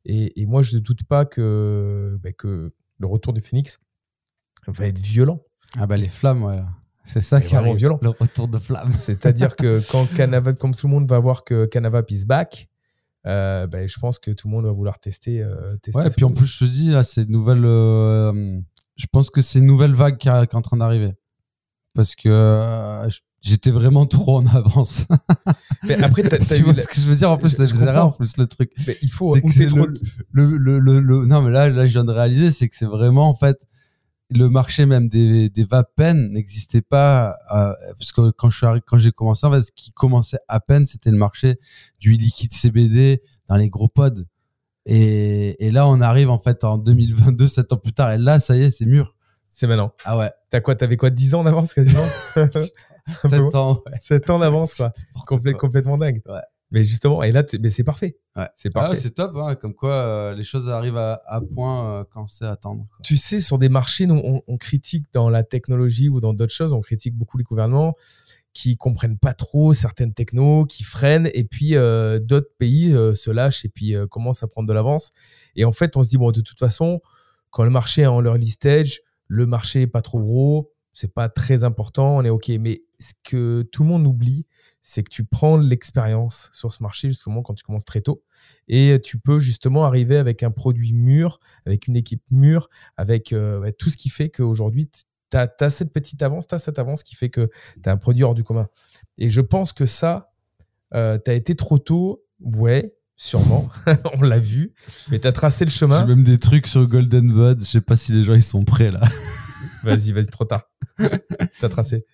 [0.05, 3.79] Et, et moi, je ne doute pas que, bah, que le retour du Phoenix
[4.67, 5.45] va être violent.
[5.79, 6.67] Ah bah les flammes, voilà.
[7.05, 7.99] C'est ça qui vraiment arrive, violent.
[8.03, 8.93] le retour de flammes.
[8.99, 12.69] C'est-à-dire que quand Canava, comme tout le monde va voir que Canava is back,
[13.27, 15.43] euh, ben, je pense que tout le monde va vouloir tester.
[15.43, 17.65] Euh, tester ouais, et puis en plus, je te dis, là, c'est une nouvelle.
[17.65, 18.59] euh,
[18.97, 21.15] je pense que c'est une nouvelle vague qui, est en train d'arriver.
[21.95, 23.09] Parce que euh,
[23.41, 25.07] j'étais vraiment trop en avance.
[25.85, 27.31] Mais après, t'as- t'as tu eu vois la- ce que je veux dire?
[27.31, 28.73] En plus, faisait rare, en plus, le truc.
[28.87, 29.35] Mais il faut.
[29.35, 31.87] C'est ou que t'es c'est trop- le, le, le, le, le- Non, mais là, là,
[31.87, 33.67] je viens de réaliser, c'est que c'est vraiment, en fait,
[34.35, 37.37] le marché même des, des vapen n'existait pas.
[37.55, 40.61] euh, parce que quand je suis quand j'ai commencé, en fait, ce qui commençait à
[40.61, 41.59] peine, c'était le marché
[42.01, 44.25] du liquide CBD dans les gros pods.
[44.87, 48.41] Et, et là, on arrive en fait en 2022, 7 ans plus tard, et là,
[48.41, 49.15] ça y est, c'est mûr.
[49.53, 49.93] C'est maintenant.
[50.05, 52.03] Ah ouais, T'as quoi T'avais quoi 10 ans d'avance quasiment
[53.25, 53.83] 7 ans.
[53.87, 53.93] ouais.
[54.01, 54.93] 7 ans d'avance, quoi.
[55.29, 56.23] Complè- complètement dingue.
[56.27, 56.41] Ouais.
[56.73, 58.17] Mais justement, et là, mais c'est parfait.
[58.35, 58.49] Ouais.
[58.55, 62.05] C'est Ah c'est top, hein, comme quoi euh, les choses arrivent à, à point euh,
[62.11, 62.87] quand c'est à attendre.
[62.89, 62.99] quoi.
[63.03, 66.55] tu sais, sur des marchés, nous, on, on critique dans la technologie ou dans d'autres
[66.55, 67.95] choses, on critique beaucoup les gouvernements
[68.55, 73.67] qui comprennent pas trop certaines technos, qui freinent, et puis euh, d'autres pays se lâchent
[73.67, 75.13] et puis commencent à prendre de l'avance.
[75.57, 77.01] Et en fait, on se dit, bon, de toute façon,
[77.51, 81.29] quand le marché est en early stage, le marché est pas trop gros, c'est pas
[81.29, 82.51] très important, on est OK.
[82.61, 84.47] Mais ce que tout le monde oublie,
[84.81, 88.23] c'est que tu prends l'expérience sur ce marché justement quand tu commences très tôt
[88.69, 93.71] et tu peux justement arriver avec un produit mûr, avec une équipe mûre, avec euh,
[93.79, 97.15] tout ce qui fait qu'aujourd'hui, tu as, cette petite avance, tu as cette avance qui
[97.15, 97.51] fait que
[97.83, 98.69] tu as un produit hors du commun.
[99.19, 100.33] Et je pense que ça,
[100.95, 103.69] euh, tu as été trop tôt, ouais, sûrement,
[104.15, 104.75] on l'a vu,
[105.11, 106.01] mais tu as tracé le chemin.
[106.01, 108.65] J'ai même des trucs sur Golden Bud, je sais pas si les gens ils sont
[108.65, 109.01] prêts là.
[109.83, 110.71] vas-y, vas-y, trop tard.
[110.99, 112.05] tu as tracé.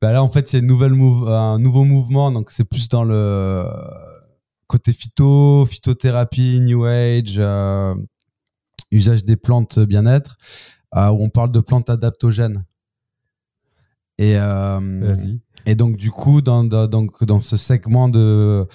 [0.00, 2.88] Bah là, en fait, il y a une nouvelle un nouveau mouvement, donc c'est plus
[2.88, 3.64] dans le
[4.70, 7.94] côté phyto, phytothérapie, New Age, euh,
[8.92, 10.36] usage des plantes bien-être,
[10.96, 12.64] euh, où on parle de plantes adaptogènes.
[14.18, 15.14] Et, euh,
[15.66, 18.66] et donc, du coup, dans, dans, donc, dans ce segment de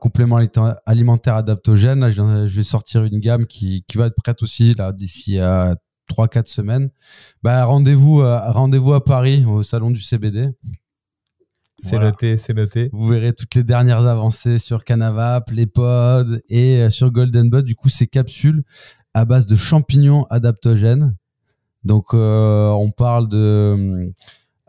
[0.00, 0.40] compléments
[0.86, 5.74] alimentaires adaptogènes, je, vais sortir une gamme qui, qui va être prête aussi d'ici à
[6.10, 6.90] 3-4 semaines.
[7.42, 10.50] Bah, rendez-vous, rendez-vous à Paris, au salon du CBD.
[11.84, 12.88] C'est noté, c'est noté.
[12.92, 17.64] Vous verrez toutes les dernières avancées sur Canavap, les pods et euh, sur Golden Bud.
[17.64, 18.64] Du coup, ces capsules
[19.12, 21.14] à base de champignons adaptogènes.
[21.84, 24.12] Donc, euh, on parle de.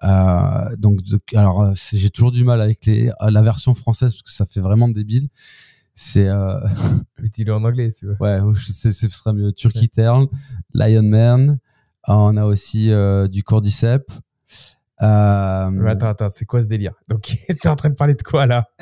[0.03, 0.99] Euh, donc,
[1.33, 4.89] alors, j'ai toujours du mal avec les, la version française parce que ça fait vraiment
[4.89, 5.29] débile.
[5.96, 6.28] C'est.
[6.28, 6.60] Euh...
[7.34, 8.18] Dis-le en anglais si tu veux.
[8.20, 9.52] Ouais, ce sera mieux.
[9.52, 10.28] Turkey Turn,
[10.74, 11.60] Lion Man.
[12.08, 12.91] On a aussi
[13.32, 14.22] du Cordyceps.
[15.02, 15.86] Euh...
[15.88, 16.93] Attends, attends, c'est quoi ce délire?
[17.08, 18.70] Donc, t'es en train de parler de quoi là?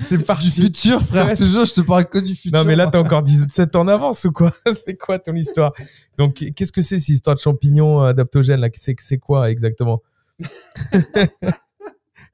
[0.00, 0.44] C'est parti.
[0.44, 1.34] Du futur, frère.
[1.34, 2.58] Toujours, je te parle que du futur.
[2.58, 4.52] Non, mais là, t'as encore 17 ans en avance ou quoi?
[4.74, 5.72] C'est quoi ton histoire?
[6.18, 8.68] Donc, qu'est-ce que c'est cette histoire de champignons adaptogènes là?
[8.74, 10.02] C'est quoi exactement?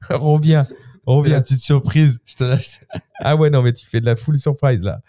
[0.09, 0.67] Reviens.
[1.05, 1.31] On revient.
[1.31, 2.19] La petite surprise.
[2.25, 2.85] Je te lâche.
[3.19, 5.01] ah ouais, non, mais tu fais de la full surprise là.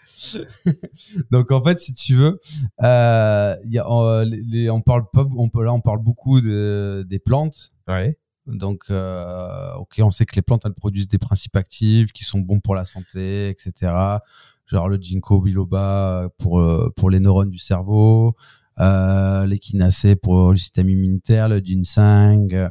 [1.31, 2.39] Donc en fait, si tu veux,
[2.83, 7.05] euh, y a, on, les, on parle pas, on peut là, on parle beaucoup de,
[7.07, 7.71] des plantes.
[7.87, 8.17] Ouais.
[8.47, 12.39] Donc, euh, ok, on sait que les plantes elles produisent des principes actifs qui sont
[12.39, 14.19] bons pour la santé, etc.
[14.67, 18.35] Genre le ginkgo biloba pour euh, pour les neurones du cerveau,
[18.79, 22.69] euh, l'échinacée pour le système immunitaire, le ginseng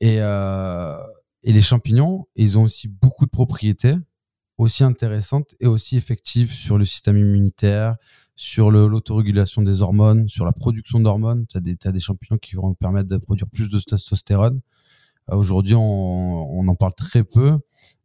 [0.00, 0.96] et euh,
[1.42, 3.94] et les champignons, ils ont aussi beaucoup de propriétés,
[4.58, 7.96] aussi intéressantes et aussi effectives sur le système immunitaire,
[8.36, 11.46] sur l'autorégulation des hormones, sur la production d'hormones.
[11.46, 14.60] Tu as, des, des champignons qui vont permettre de produire plus de testostérone.
[15.30, 17.58] Euh, aujourd'hui, on, on, en parle très peu,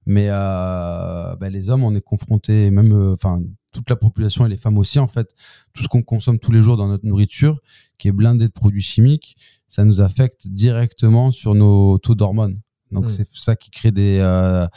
[0.06, 4.50] mais euh, bah, les hommes, on est confrontés, même euh, enfin toute la population et
[4.50, 5.34] les femmes aussi, en fait,
[5.74, 7.60] tout ce qu'on consomme tous les jours dans notre nourriture,
[7.98, 12.60] qui est blindé de produits chimiques, ça nous affecte directement sur nos taux d'hormones.
[12.92, 13.10] Donc, hmm.
[13.10, 14.68] c'est ça qui crée des, euh,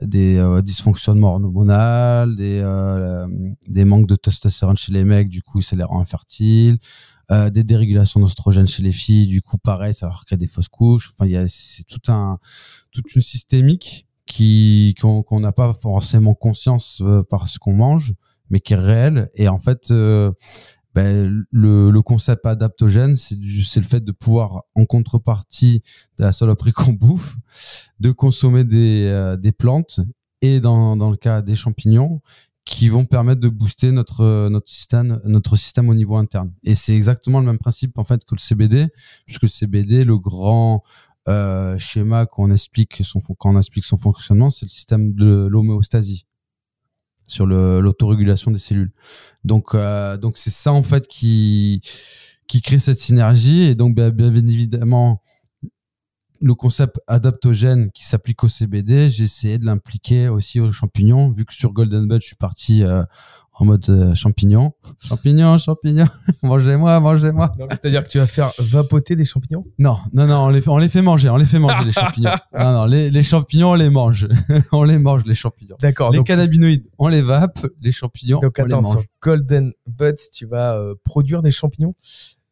[0.00, 3.26] des euh, dysfonctionnements hormonaux, des, euh,
[3.68, 6.78] des manques de testostérone chez les mecs, du coup, ça les rend infertiles.
[7.30, 11.12] des dérégulations d'ostrogène chez les filles, du coup, pareil, ça leur crée des fausses couches.
[11.14, 12.38] Enfin, il y a, c'est tout un,
[12.90, 18.12] toute une systémique qui, qu'on n'a pas forcément conscience parce qu'on mange,
[18.50, 19.30] mais qui est réelle.
[19.34, 19.90] Et en fait,
[20.94, 25.82] ben, le, le, concept adaptogène, c'est le fait de pouvoir, en contrepartie
[26.18, 27.36] de la saloperie qu'on bouffe,
[28.00, 30.00] de consommer des, euh, des plantes
[30.42, 32.20] et dans, dans, le cas des champignons
[32.64, 36.52] qui vont permettre de booster notre, notre, système, notre système au niveau interne.
[36.62, 38.88] Et c'est exactement le même principe en fait que le CBD,
[39.26, 40.84] puisque le CBD, le grand
[41.28, 43.20] euh, schéma qu'on explique son,
[43.56, 46.26] explique son fonctionnement, c'est le système de l'homéostasie
[47.26, 48.92] sur l'autorégulation des cellules.
[49.44, 51.80] Donc, euh, donc c'est ça en fait qui
[52.46, 55.22] qui crée cette synergie et donc bien, bien évidemment
[56.42, 61.44] le concept adaptogène qui s'applique au CBD, j'ai essayé de l'impliquer aussi aux champignons vu
[61.44, 63.04] que sur Golden Bud je suis parti euh,
[63.54, 64.72] en mode euh, champignon.
[64.98, 66.08] Champignons, champignons,
[66.42, 67.54] mangez-moi, mangez-moi.
[67.70, 69.64] C'est-à-dire que tu vas faire vapoter des champignons?
[69.78, 71.92] Non, non, non, on les fait, on les fait manger, on les fait manger les
[71.92, 72.30] champignons.
[72.58, 74.26] Non, non, les, les, champignons, on les mange.
[74.72, 75.76] on les mange, les champignons.
[75.80, 76.12] D'accord.
[76.12, 78.90] Les cannabinoïdes, on les vape, les champignons, donc, on les mange.
[78.90, 81.94] Sur Golden Buds, tu vas euh, produire des champignons?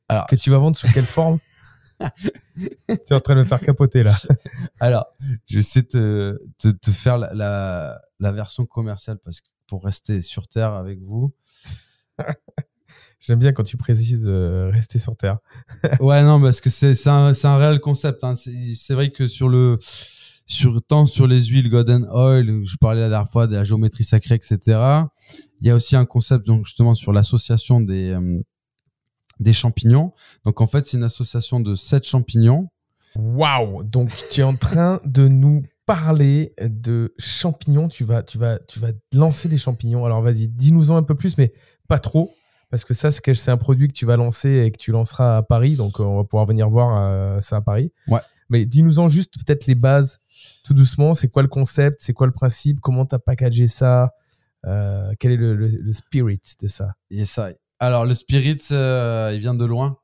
[0.09, 1.39] Alors, que tu vas vendre sous quelle forme?
[2.89, 4.13] Tu es en train de me faire capoter là.
[4.81, 5.07] Alors,
[5.47, 9.85] je vais essayer de te, te, faire la, la, la version commerciale parce que pour
[9.85, 11.33] rester sur Terre avec vous.
[13.21, 15.39] J'aime bien quand tu précises euh, rester sur Terre.
[16.01, 18.25] ouais, non, parce que c'est un, un, réel concept.
[18.25, 18.35] Hein.
[18.35, 19.79] C'est vrai que sur le,
[20.45, 24.03] sur, tant sur les huiles Golden Oil, je parlais la dernière fois de la géométrie
[24.03, 24.59] sacrée, etc.
[25.61, 28.43] Il y a aussi un concept donc justement sur l'association des, euh,
[29.39, 30.13] des champignons.
[30.45, 32.71] Donc en fait, c'est une association de sept champignons.
[33.15, 37.89] Waouh Donc tu es en train de nous parler de champignons.
[37.89, 40.05] Tu vas, tu vas, tu vas lancer des champignons.
[40.05, 41.53] Alors vas-y, dis-nous-en un peu plus, mais
[41.89, 42.33] pas trop.
[42.71, 45.43] Parce que ça, c'est un produit que tu vas lancer et que tu lanceras à
[45.43, 45.75] Paris.
[45.75, 47.93] Donc, euh, on va pouvoir venir voir euh, ça à Paris.
[48.07, 48.21] Ouais.
[48.49, 50.21] Mais dis-nous-en juste peut-être les bases,
[50.63, 51.13] tout doucement.
[51.13, 51.97] C'est quoi le concept?
[52.01, 52.79] C'est quoi le principe?
[52.81, 54.13] Comment tu as packagé ça?
[54.67, 56.93] Euh, Quel est le, le- le spirit de ça?
[57.11, 57.55] Yes, I.
[57.83, 59.97] Alors, le spirit, euh, il vient de loin.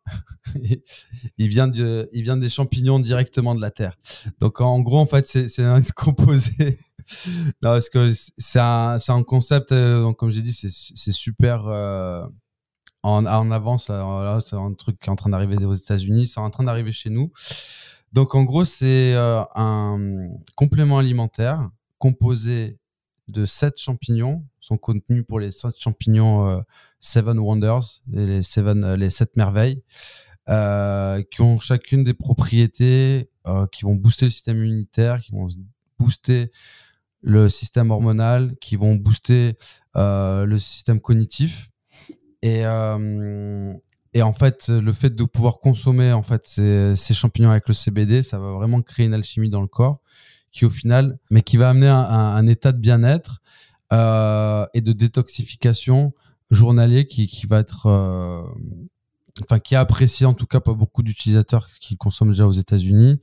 [1.39, 3.99] il, vient de, il vient des champignons directement de la terre.
[4.41, 6.79] Donc, en gros, en fait, c'est un composé.
[7.63, 12.27] non, parce que c'est un, un concept, euh, donc, comme j'ai dit, c'est super euh,
[13.03, 13.89] en, en avance.
[13.89, 16.93] Là, c'est un truc qui est en train d'arriver aux États-Unis, c'est en train d'arriver
[16.93, 17.31] chez nous.
[18.13, 21.69] Donc, en gros, c'est euh, un complément alimentaire
[21.99, 22.79] composé
[23.29, 24.45] de sept champignons.
[24.61, 26.61] Sont contenus pour les sept champignons euh,
[27.01, 29.83] Seven Wonders, les, seven, euh, les sept merveilles,
[30.49, 33.31] euh, qui ont chacune des propriétés
[33.71, 35.47] qui vont booster le système immunitaire, qui vont
[36.01, 36.51] booster
[37.23, 39.53] le système hormonal, qui vont booster
[39.95, 41.71] le système cognitif.
[42.43, 42.63] Et,
[44.15, 47.75] et en fait, le fait de pouvoir consommer en fait ces, ces champignons avec le
[47.75, 50.01] CBD, ça va vraiment créer une alchimie dans le corps,
[50.57, 53.43] qui au final, mais qui va amener un, état de bien-être
[53.93, 56.15] euh, et de détoxification
[56.51, 58.43] journalier qui, qui va être, euh,
[59.43, 63.21] enfin, qui est apprécié en tout cas par beaucoup d'utilisateurs qui consomment déjà aux États-Unis.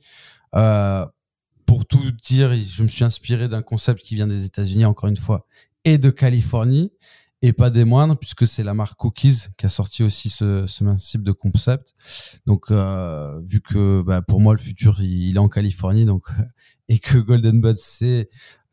[0.54, 1.04] Euh,
[1.66, 5.16] pour tout dire, je me suis inspiré d'un concept qui vient des États-Unis, encore une
[5.16, 5.46] fois,
[5.84, 6.92] et de Californie,
[7.42, 10.84] et pas des moindres, puisque c'est la marque Cookies qui a sorti aussi ce, ce
[10.96, 11.94] type de concept.
[12.46, 16.28] Donc, vu que bah, pour moi, le futur, il, il est en Californie, donc,
[16.88, 18.28] et que Golden Buds, c'est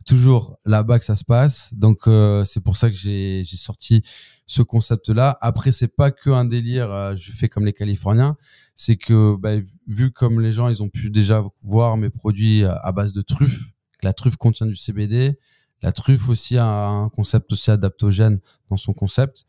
[0.05, 1.74] toujours là-bas que ça se passe.
[1.74, 4.01] Donc, euh, c'est pour ça que j'ai sorti
[4.45, 5.38] ce concept-là.
[5.41, 8.36] Après, c'est pas que un délire, euh, je fais comme les Californiens.
[8.76, 9.55] C'est que, bah,
[9.88, 13.22] vu comme les gens, ils ont pu déjà voir mes produits à à base de
[13.22, 13.70] truffes,
[14.03, 15.38] la truffe contient du CBD,
[15.82, 18.39] la truffe aussi a un concept aussi adaptogène
[18.70, 19.45] dans son concept.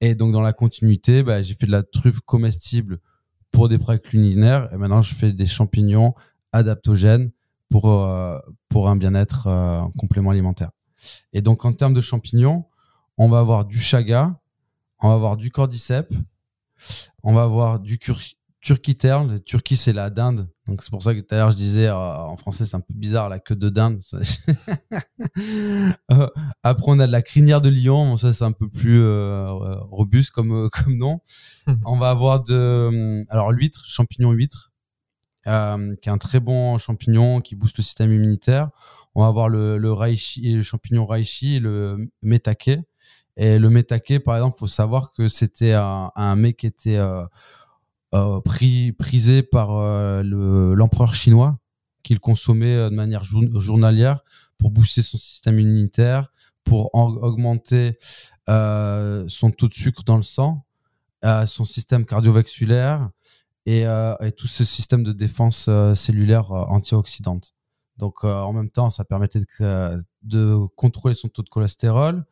[0.00, 2.98] Et donc, dans la continuité, bah, j'ai fait de la truffe comestible
[3.50, 4.68] pour des pratiques culinaires.
[4.72, 6.14] Et maintenant, je fais des champignons
[6.52, 7.30] adaptogènes
[7.70, 8.38] pour, euh,
[8.68, 10.70] pour un bien-être euh, en complément alimentaire.
[11.32, 12.64] Et donc, en termes de champignons,
[13.18, 14.38] on va avoir du chaga,
[15.00, 16.12] on va avoir du cordyceps,
[17.22, 19.28] on va avoir du tail.
[19.28, 20.48] Le turkey, c'est la dinde.
[20.66, 22.80] Donc, c'est pour ça que tout à l'heure, je disais, euh, en français, c'est un
[22.80, 24.00] peu bizarre, la queue de dinde.
[26.10, 26.28] Euh,
[26.62, 28.06] Après, on a de la crinière de lion.
[28.10, 31.20] Bon, ça, c'est un peu plus euh, euh, robuste comme, euh, comme nom.
[31.66, 31.80] Mhm.
[31.84, 34.72] on va avoir de, euh, alors, l'huître, champignon huître,
[35.46, 38.70] euh, qui est un très bon champignon qui booste le système immunitaire.
[39.14, 42.78] On va avoir le, le reishi, le champignon reishi et le metake.
[43.38, 47.24] Et le metake, par exemple, faut savoir que c'était un, un mec qui était euh,
[48.14, 51.58] euh, pris, prisé par euh, le- l'empereur chinois,
[52.02, 54.20] qui le consommait de manière jour- journalière
[54.58, 56.32] pour booster son système immunitaire,
[56.64, 57.98] pour en- augmenter
[58.48, 60.64] son taux de sucre dans le sang,
[61.46, 63.10] son système cardiovasculaire
[63.66, 67.52] et, euh, et tout ce système de défense euh, cellulaire euh, antioxydante.
[67.98, 72.26] Donc en même temps, ça permettait de, contrôler son taux de cholestérol.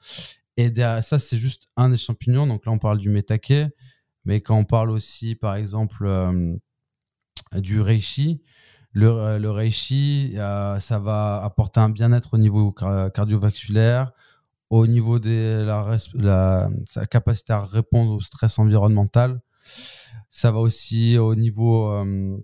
[0.59, 0.71] Et
[1.01, 2.47] ça, c'est juste un des champignons.
[2.47, 3.69] Donc là, on parle du métaké.
[4.27, 6.07] Mais quand on parle aussi, par exemple,
[7.55, 8.43] du reishi,
[8.93, 14.13] le, le reishi, ça va apporter un bien-être au niveau car- cardiovasculaire,
[14.69, 19.41] au niveau de la, sa capacité à répondre au stress environnemental.
[20.37, 22.37] Ça va aussi au niveau, euh,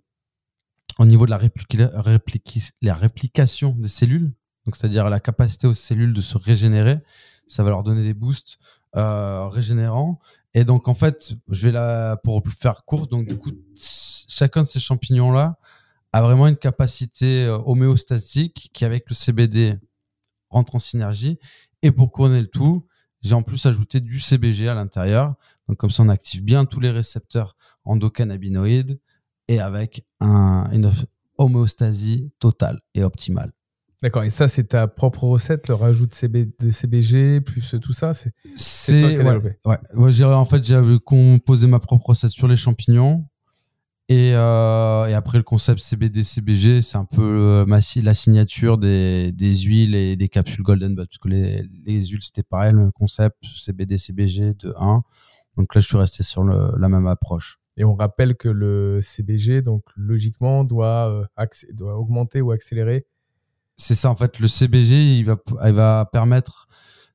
[1.00, 4.32] au niveau de la, répliqui- la réplication des cellules,
[4.64, 7.00] donc c'est-à-dire la capacité aux cellules de se régénérer.
[7.48, 8.58] Ça va leur donner des boosts
[8.94, 10.20] euh, régénérants.
[10.54, 13.08] Et donc, en fait, je vais là pour faire court.
[13.08, 15.58] Donc, du coup, ch- chacun de ces champignons-là
[16.12, 19.80] a vraiment une capacité euh, homéostatique qui, avec le CBD,
[20.48, 21.40] rentre en synergie.
[21.82, 22.86] Et pour couronner le tout,
[23.22, 25.34] j'ai en plus ajouté du CBG à l'intérieur.
[25.68, 27.56] Donc, comme ça, on active bien tous les récepteurs
[27.90, 28.98] endocannabinoïdes
[29.48, 30.90] et avec un, une
[31.38, 33.52] homéostasie totale et optimale.
[34.02, 34.24] D'accord.
[34.24, 38.14] Et ça, c'est ta propre recette, le rajout de, CB de CBG, plus tout ça
[38.14, 39.56] C'est c'est toi qui as ouais, développé.
[39.66, 39.78] ouais.
[39.94, 43.26] Ouais, en fait, j'avais composé ma propre recette sur les champignons.
[44.08, 48.76] Et, euh, et après, le concept CBD, CBG, c'est un peu euh, ma, la signature
[48.78, 51.06] des, des huiles et des capsules Golden Bud.
[51.06, 55.02] Parce que les, les huiles, c'était pareil, le concept CBD, CBG de 1.
[55.58, 57.59] Donc là, je suis resté sur le- la même approche.
[57.76, 61.08] Et on rappelle que le CBG, donc logiquement, doit,
[61.38, 63.06] euh, doit augmenter ou accélérer.
[63.76, 66.66] C'est ça, en fait, le CBG, il va, il va permettre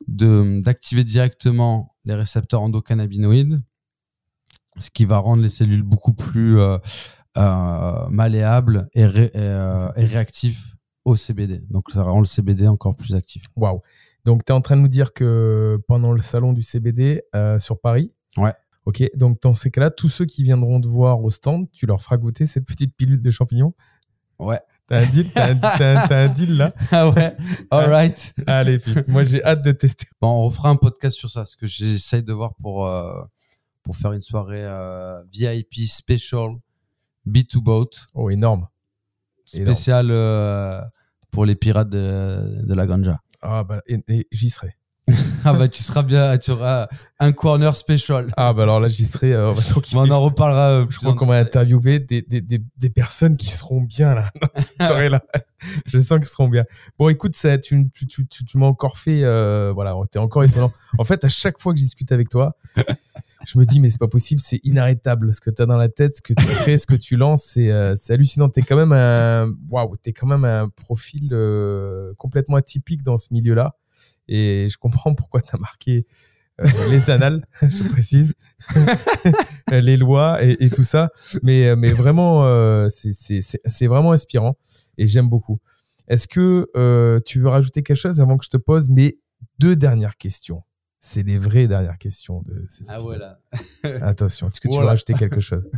[0.07, 3.61] d'activer directement les récepteurs endocannabinoïdes,
[4.77, 6.77] ce qui va rendre les cellules beaucoup plus euh,
[7.37, 10.75] euh, malléables et, ré- et, euh, et réactifs
[11.05, 11.59] au CBD.
[11.69, 13.45] Donc, ça rend le CBD encore plus actif.
[13.55, 13.81] Waouh.
[14.25, 17.21] Donc, tu es en train de nous dire que pendant le salon du CBD
[17.59, 18.53] sur Paris, Ouais.
[18.86, 22.01] Ok, donc dans ces cas-là, tous ceux qui viendront te voir au stand, tu leur
[22.01, 23.73] feras goûter cette petite pilule de champignons?
[24.38, 24.59] Ouais.
[24.88, 26.71] T'as un deal, t'as un, deal là?
[26.91, 27.36] Ah ouais,
[27.71, 28.36] alright.
[28.45, 30.05] Allez, puis, moi j'ai hâte de tester.
[30.21, 33.23] Bon, on refera un podcast sur ça, parce que j'essaye de voir pour, euh,
[33.81, 36.51] pour faire une soirée euh, VIP special
[37.27, 38.67] B2 Boat, Oh, énorme.
[39.53, 39.73] Énorme.
[39.73, 40.79] spécial euh,
[41.31, 43.19] pour les pirates de, de la ganja.
[43.41, 44.75] Ah bah, et, et j'y serai.
[45.43, 46.87] Ah bah tu seras bien, tu auras
[47.19, 48.31] un corner special.
[48.37, 49.33] Ah bah alors là, j'y serai.
[49.33, 49.53] euh,
[49.93, 50.69] on en reparlera.
[50.71, 54.31] euh, Je crois qu'on va interviewer des, des, des, des personnes qui seront bien là,
[54.55, 55.21] cette soirée-là.
[55.85, 56.65] Je sens qu'ils seront bien.
[56.97, 59.23] Bon, écoute, ça, tu, tu, tu, tu, tu m'as encore fait.
[59.23, 60.71] euh, voilà, t'es encore étonnant.
[60.97, 62.57] En fait, à chaque fois que je discute avec toi,
[63.45, 65.31] je me dis, mais c'est pas possible, c'est inarrêtable.
[65.35, 67.43] Ce que tu as dans la tête, ce que tu crées, ce que tu lances,
[67.43, 68.49] c'est euh, hallucinant.
[68.49, 69.53] T'es quand même un.
[69.69, 73.75] Waouh, t'es quand même un profil euh, complètement atypique dans ce milieu-là.
[74.28, 76.05] Et je comprends pourquoi tu as marqué.
[76.61, 78.34] euh, les annales, je précise,
[79.71, 81.09] les lois et, et tout ça.
[81.43, 84.55] Mais, euh, mais vraiment, euh, c'est- vraiment inspirant
[84.97, 85.59] et j'aime beaucoup.
[86.07, 89.17] Est-ce que euh, tu veux rajouter quelque chose avant que je te pose mes
[89.59, 90.63] deux dernières questions?
[91.01, 93.38] C'est les vraies dernières questions de ces Ah épisodes.
[93.84, 94.07] voilà.
[94.07, 95.69] Attention, est-ce que tu veux rajouter quelque chose?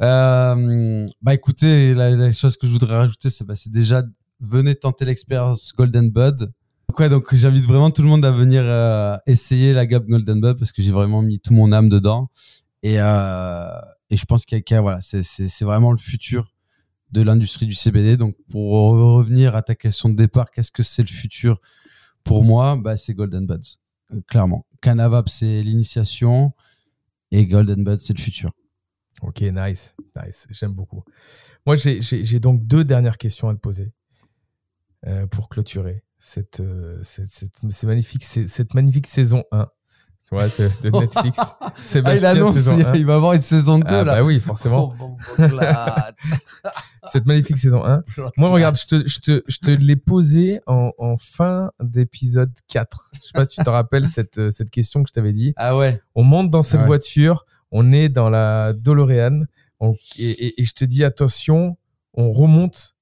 [0.00, 4.02] Euh, bah écoutez, la, la chose que je voudrais rajouter, c'est bah, c'est déjà
[4.40, 6.52] venez tenter l'expérience Golden Bud.
[6.96, 10.72] Donc, j'invite vraiment tout le monde à venir euh, essayer la gamme Golden Bud parce
[10.72, 12.28] que j'ai vraiment mis tout mon âme dedans
[12.82, 13.68] et euh,
[14.10, 16.52] je pense qu'il voilà, c'est vraiment le futur
[17.12, 18.16] de l'industrie du CBD.
[18.16, 21.60] Donc pour revenir à ta question de départ, qu'est-ce que c'est le futur
[22.24, 22.76] pour moi?
[22.76, 23.76] Bah c'est Golden Buds,
[24.12, 24.66] euh, clairement.
[24.80, 26.52] Canavap c'est l'initiation
[27.30, 28.50] et Golden Bud c'est le futur.
[29.22, 31.04] Ok, nice, nice, j'aime beaucoup.
[31.66, 33.92] Moi, j'ai- donc deux dernières questions à te poser
[35.30, 39.68] pour clôturer cette, euh, cette, cette, ces magnifiques- ces- cette magnifique saison 1
[40.28, 40.68] tu vois, de,
[41.00, 41.38] Netflix.
[41.38, 42.94] Ah, il Sébastien, annonce, saison il, 1.
[42.96, 44.14] il va avoir une saison 2 Ah, là.
[44.16, 44.94] bah oui, forcément.
[47.06, 48.02] Cette magnifique saison 1.
[48.36, 53.12] Moi, regarde, je te, je te, je te l'ai posé en, en fin d'épisode 4.
[53.14, 55.54] Je sais pas si tu te rappelles cette, euh, cette question que je t'avais dit.
[55.56, 56.00] Ah ouais.
[56.14, 56.86] On monte dans cette Ouais.
[56.86, 59.44] voiture, on est dans la DeLorean,
[59.80, 61.78] on- et, et- et je te dis attention,
[62.14, 62.96] on remonte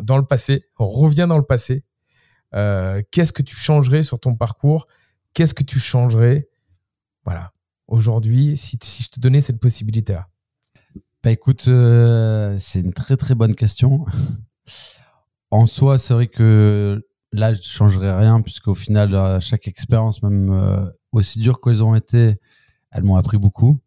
[0.00, 1.84] dans le passé, on revient dans le passé.
[2.54, 4.86] Euh, Qu'est-ce que tu changerais sur ton parcours?
[5.34, 6.48] Qu'est-ce que tu changerais?
[7.24, 7.52] Voilà.
[7.88, 10.28] Aujourd'hui, si, je te donnais cette possibilité-là.
[11.22, 14.04] Bah écoute, euh, c'est une très très bonne question.
[15.50, 20.90] En soi, c'est vrai que là, je changerais rien puisqu'au final, euh, chaque expérience, même
[21.12, 22.36] aussi dure qu'elles ont été,
[22.90, 23.80] elles m'ont appris beaucoup.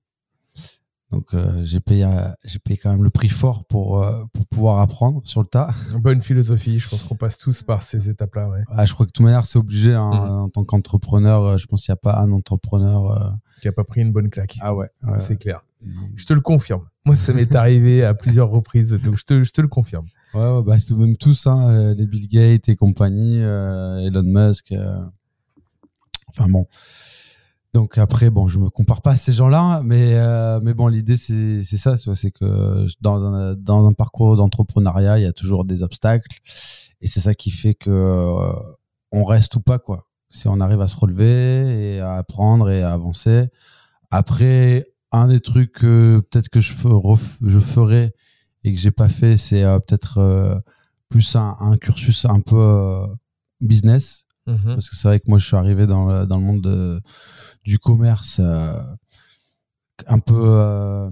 [1.15, 2.05] Donc euh, j'ai payé,
[2.43, 5.69] j'ai payé quand même le prix fort pour, euh, pour pouvoir apprendre sur le tas.
[6.01, 8.49] Bonne philosophie, je pense qu'on passe tous par ces étapes-là.
[8.49, 8.63] Ouais.
[8.69, 10.29] Ah, je crois que de toute manière, c'est obligé hein, Mhm.
[10.29, 11.43] en tant qu'entrepreneur.
[11.45, 13.11] euh, Je pense qu'il n'y a pas un entrepreneur.
[13.11, 13.29] euh,
[13.61, 14.57] Qui a pas pris une bonne claque.
[14.59, 14.89] Ah ouais.
[15.03, 15.17] ouais.
[15.17, 15.63] C'est clair.
[16.17, 16.81] Je te le confirme.
[17.05, 20.07] Moi, ça m'est arrivé à plusieurs reprises, donc je te, je te le confirme.
[20.33, 24.73] Ouais, ouais, bah, c'est même tous, hein, les Bill Gates et compagnie, Elon Musk.
[26.29, 26.67] Enfin bon.
[27.75, 31.17] Donc après, bon, je me compare pas à ces gens-là, mais, euh, mais bon, l'idée,
[31.17, 35.83] c'est ça, c'est que dans un, dans un parcours d'entrepreneuriat, il y a toujours des
[35.83, 36.37] obstacles.
[37.01, 38.53] Et c'est ça qui fait que euh,
[39.11, 40.07] on reste ou pas, quoi.
[40.29, 43.47] Si on arrive à se relever et à apprendre et à avancer.
[44.09, 48.13] Après, un des trucs que peut-être que je, ferai
[48.63, 50.63] et que j'ai pas fait, c'est euh, peut-être
[51.09, 53.05] plus un, cursus un peu
[53.59, 54.24] business.
[54.47, 54.57] Mhm.
[54.65, 57.01] Parce que c'est vrai que moi, je suis arrivé dans le, dans le monde de-
[57.63, 58.79] du commerce euh,
[60.07, 60.35] un peu.
[60.37, 61.09] euh,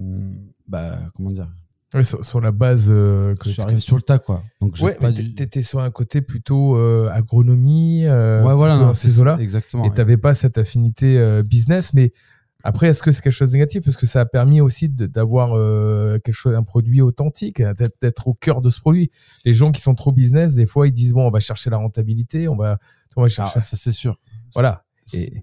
[0.68, 1.48] bah, comment dire?
[1.94, 4.42] Ouais, sur, sur la base euh, que Je suis arrivé sur le tas, quoi.
[4.60, 9.20] Donc, Ouais, mais t'étais sur un côté plutôt euh, agronomie, euh, ouais, voilà, non, ces
[9.20, 9.84] eaux-là, Exactement.
[9.84, 11.92] et t'avais pas cette affinité business.
[11.94, 12.12] Mais
[12.66, 13.84] après, est-ce que c'est quelque chose de négatif?
[13.84, 18.26] Parce que ça a permis aussi d'avoir euh, quelque chose, un produit authentique, hein, d'être
[18.26, 19.10] au cœur de ce produit.
[19.44, 21.76] Les gens qui sont trop business, des fois, ils disent bon, on va chercher la
[21.76, 22.78] rentabilité, on va,
[23.16, 23.60] on va Ah, chercher.
[23.60, 24.18] ça, c'est sûr.
[24.54, 24.84] Voilà.
[25.04, 25.42] C'est-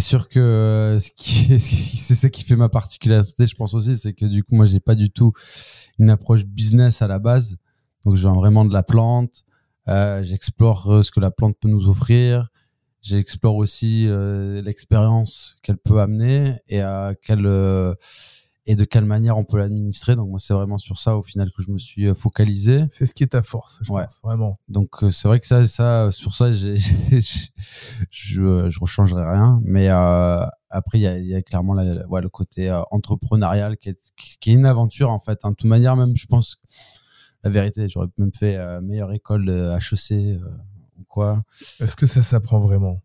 [0.00, 1.10] sûr que euh, ce
[1.58, 4.80] c'est ça qui fait ma particularité, je pense aussi, c'est que du coup, moi, j'ai
[4.80, 5.32] pas du tout
[6.00, 7.56] une approche business à la base.
[8.04, 9.44] Donc, viens vraiment de la plante.
[9.88, 12.48] Euh, J'explore ce que la plante peut nous offrir.
[13.02, 17.94] J'explore aussi euh, l'expérience qu'elle peut amener et à quelle euh,
[18.68, 20.16] et de quelle manière on peut l'administrer.
[20.16, 22.84] Donc, moi, c'est vraiment sur ça au final que je me suis euh, focalisé.
[22.90, 24.02] C'est ce qui est ta force, je Ouais.
[24.02, 24.58] pense, vraiment.
[24.66, 26.76] Donc c'est vrai que ça, ça sur ça, j'ai,
[28.10, 29.60] je je rechangerai rien.
[29.64, 32.82] Mais euh, après, il y a, il y a clairement la- ouais, le côté euh,
[32.90, 35.38] entrepreneurial qui est, qui, qui est une aventure en fait.
[35.44, 35.50] hein.
[35.50, 36.56] De toute manière, même je pense,
[37.44, 40.40] la vérité, j'aurais même fait euh, meilleure école HEC
[40.98, 41.42] ou quoi.
[41.80, 43.02] Est-ce que ça s'apprend vraiment?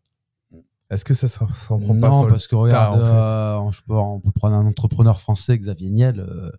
[0.90, 3.92] Est-ce que ça s'en prend pas Non, sur le parce que regarde, tas, en fait?
[3.94, 6.52] euh, on, peut prendre un entrepreneur français, Xavier Niel, euh,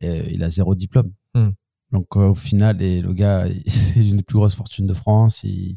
[0.00, 1.12] et il a zéro diplôme.
[1.34, 1.50] Hmm.
[1.92, 5.44] Donc euh, au final, et le gars, c'est une des plus grosses fortunes de France.
[5.44, 5.76] Il,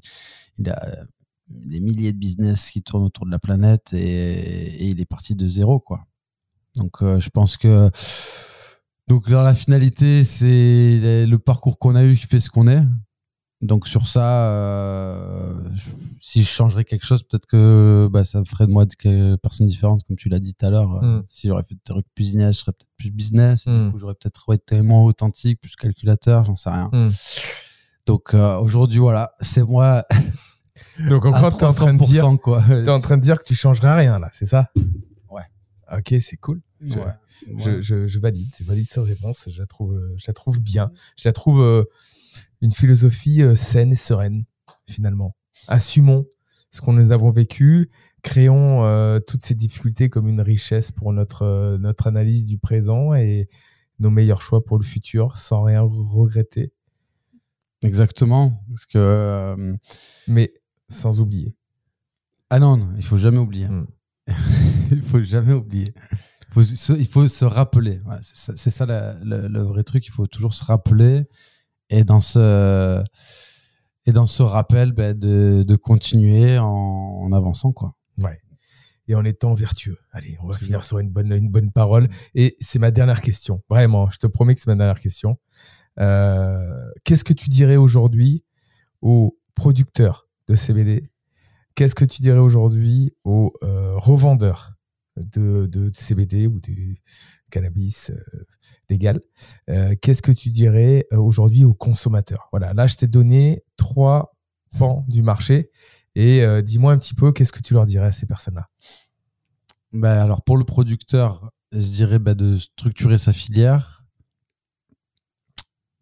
[0.58, 1.06] il a
[1.50, 5.36] des milliers de business qui tournent autour de la planète et, et il est parti
[5.36, 6.06] de zéro, quoi.
[6.76, 7.90] Donc euh, je pense que
[9.08, 12.84] donc dans la finalité, c'est le parcours qu'on a eu qui fait ce qu'on est.
[13.62, 15.54] Donc sur ça, euh,
[16.20, 20.02] si je changerais quelque chose, peut-être que bah, ça ferait de moi une personne différente,
[20.08, 20.96] comme tu l'as dit tout à l'heure.
[20.96, 21.24] Euh, Mm.
[21.28, 23.68] Si j'aurais fait des trucs business, je serais peut-être plus business.
[23.68, 23.86] Et Mm.
[23.86, 26.90] Du coup, j'aurais peut-être été moins authentique, plus calculateur, j'en sais rien.
[26.92, 27.10] Mm.
[28.08, 30.06] Donc euh, aujourd'hui, voilà, c'est moi
[31.10, 32.64] Donc en gros, t'es en train de dire, 300%, quoi.
[32.68, 34.72] t'es en train de dire que tu changerais rien là, c'est ça?
[35.30, 35.44] Ouais.
[35.96, 36.62] Ok, c'est cool.
[36.84, 37.14] Je, Ouais.
[37.60, 39.48] je, je, je valide, je valide cette réponse.
[39.52, 40.92] Je la trouve, je la trouve bien.
[41.18, 41.84] Je la trouve euh,
[42.62, 44.46] une philosophie euh, saine et sereine
[44.88, 45.36] finalement.
[45.68, 46.26] Assumons
[46.72, 47.90] ce qu'on nous avons vécu,
[48.22, 53.14] créons euh, toutes ces difficultés comme une richesse pour notre euh, notre analyse du présent
[53.14, 53.50] et
[54.00, 56.72] nos meilleurs choix pour le futur, sans rien regretter,
[57.84, 58.64] Exactement.
[58.70, 59.76] Parce que euh,
[60.28, 60.54] mais
[60.90, 61.56] sans oublier.
[62.50, 63.68] ah non, non, il faut jamais oublier.
[63.68, 63.88] Mm.
[64.92, 65.94] il faut jamais oublier.
[66.50, 68.02] Il faut se, il faut se rappeler.
[68.06, 70.06] Voilà, c'est ça, la- le vrai truc.
[70.08, 71.24] Il faut toujours se rappeler
[71.92, 73.04] et dans ce
[74.08, 77.96] et dans ce rappel, ben, de, de continuer en, en avançant quoi.
[78.18, 78.40] Ouais.
[79.08, 80.00] Et en étant vertueux.
[80.12, 82.08] Allez, on va finir sur une bonne, une bonne parole.
[82.34, 83.62] Et c'est ma dernière question.
[83.70, 85.38] Vraiment, je te promets que c'est ma dernière question.
[86.00, 88.44] Euh, Qu'est-ce que tu dirais aujourd'hui
[89.02, 91.12] aux producteurs de CBD
[91.76, 94.74] Qu'est-ce que tu dirais aujourd'hui aux euh, revendeurs
[95.24, 96.98] de, CBD ou du
[97.52, 98.46] cannabis euh,
[98.90, 99.22] légal
[99.70, 102.48] Euh, Qu'est-ce que tu dirais euh, aujourd'hui aux consommateurs?
[102.52, 104.36] Voilà, là, je t'ai donné trois
[104.80, 105.70] pans du marché.
[106.16, 108.68] Et dis-moi un petit peu, qu'est-ce que tu leur dirais à ces personnes-là?
[109.94, 114.04] Ben, alors pour le producteur, je dirais ben, de structurer sa filière.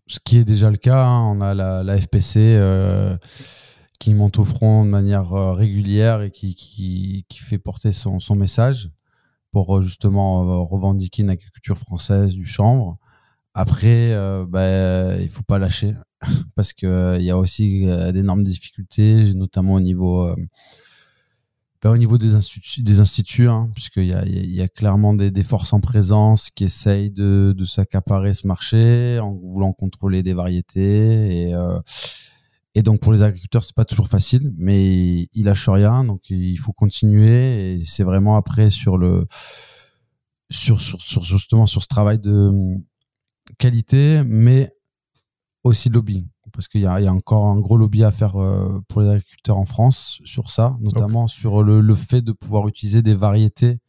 [0.07, 1.05] Ce qui est déjà le cas.
[1.05, 1.21] hein.
[1.27, 2.59] On a la, FPC
[3.99, 8.35] qui monte au front de manière régulière et qui, qui, qui fait porter son, son
[8.35, 8.89] message
[9.51, 12.97] pour euh, justement euh, revendiquer une agriculture française du chanvre.
[13.53, 15.95] Après, euh, ben, il faut pas lâcher
[16.55, 16.89] parce qu'il
[17.19, 20.35] il y a aussi euh, d'énormes difficultés, notamment au niveau euh,
[21.81, 25.31] ben, au niveau des instituts, des instituts hein, puisqu'il y a, y a- clairement des,
[25.31, 30.33] des forces en présence qui essayent de, de s'accaparer ce marché en voulant contrôler des
[30.33, 31.47] variétés.
[31.49, 31.79] Et, euh,
[32.79, 36.57] et donc pour les agriculteurs, c'est pas toujours facile, mais ils lâchent rien, donc il
[36.57, 37.73] faut continuer.
[37.73, 39.27] Et c'est vraiment après sur le
[40.49, 42.81] sur, sur, sur justement sur ce travail de hum,
[43.57, 44.73] qualité, mais
[45.65, 46.25] aussi de lobbying.
[46.53, 49.01] Parce qu'il y, a il y a encore un gros lobby à faire euh, pour
[49.01, 53.13] les agriculteurs en France sur ça, notamment sur le, le fait de pouvoir utiliser des
[53.13, 53.79] variétés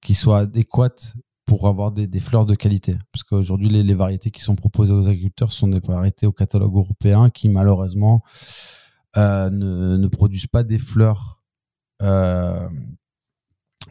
[0.00, 1.16] qui soient adéquates
[1.52, 2.96] pour avoir des, des fleurs de qualité.
[3.12, 6.74] Parce qu'aujourd'hui, les, les variétés qui sont proposées aux agriculteurs sont des variétés au catalogue
[6.74, 8.22] européen qui, malheureusement,
[9.18, 11.42] euh, ne, ne produisent pas des fleurs
[12.00, 12.66] euh,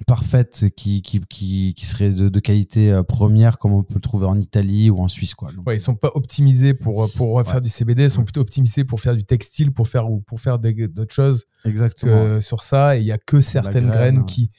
[0.07, 4.01] parfaites qui, qui, qui, qui seraient de, de qualité euh, première, comme on peut le
[4.01, 5.35] trouver en Italie ou en Suisse.
[5.35, 5.51] Quoi.
[5.51, 7.43] Donc, Ouais, ils sont pas optimisés pour, pour Ouais.
[7.43, 10.39] faire du CBD, ils sont plutôt optimisés pour faire du textile, pour faire, ou pour
[10.39, 12.23] faire d'autres choses Exactement.
[12.23, 12.97] que sur ça.
[12.97, 14.23] Et il y a que certaines graine, graines hein.
[14.23, 14.49] qui,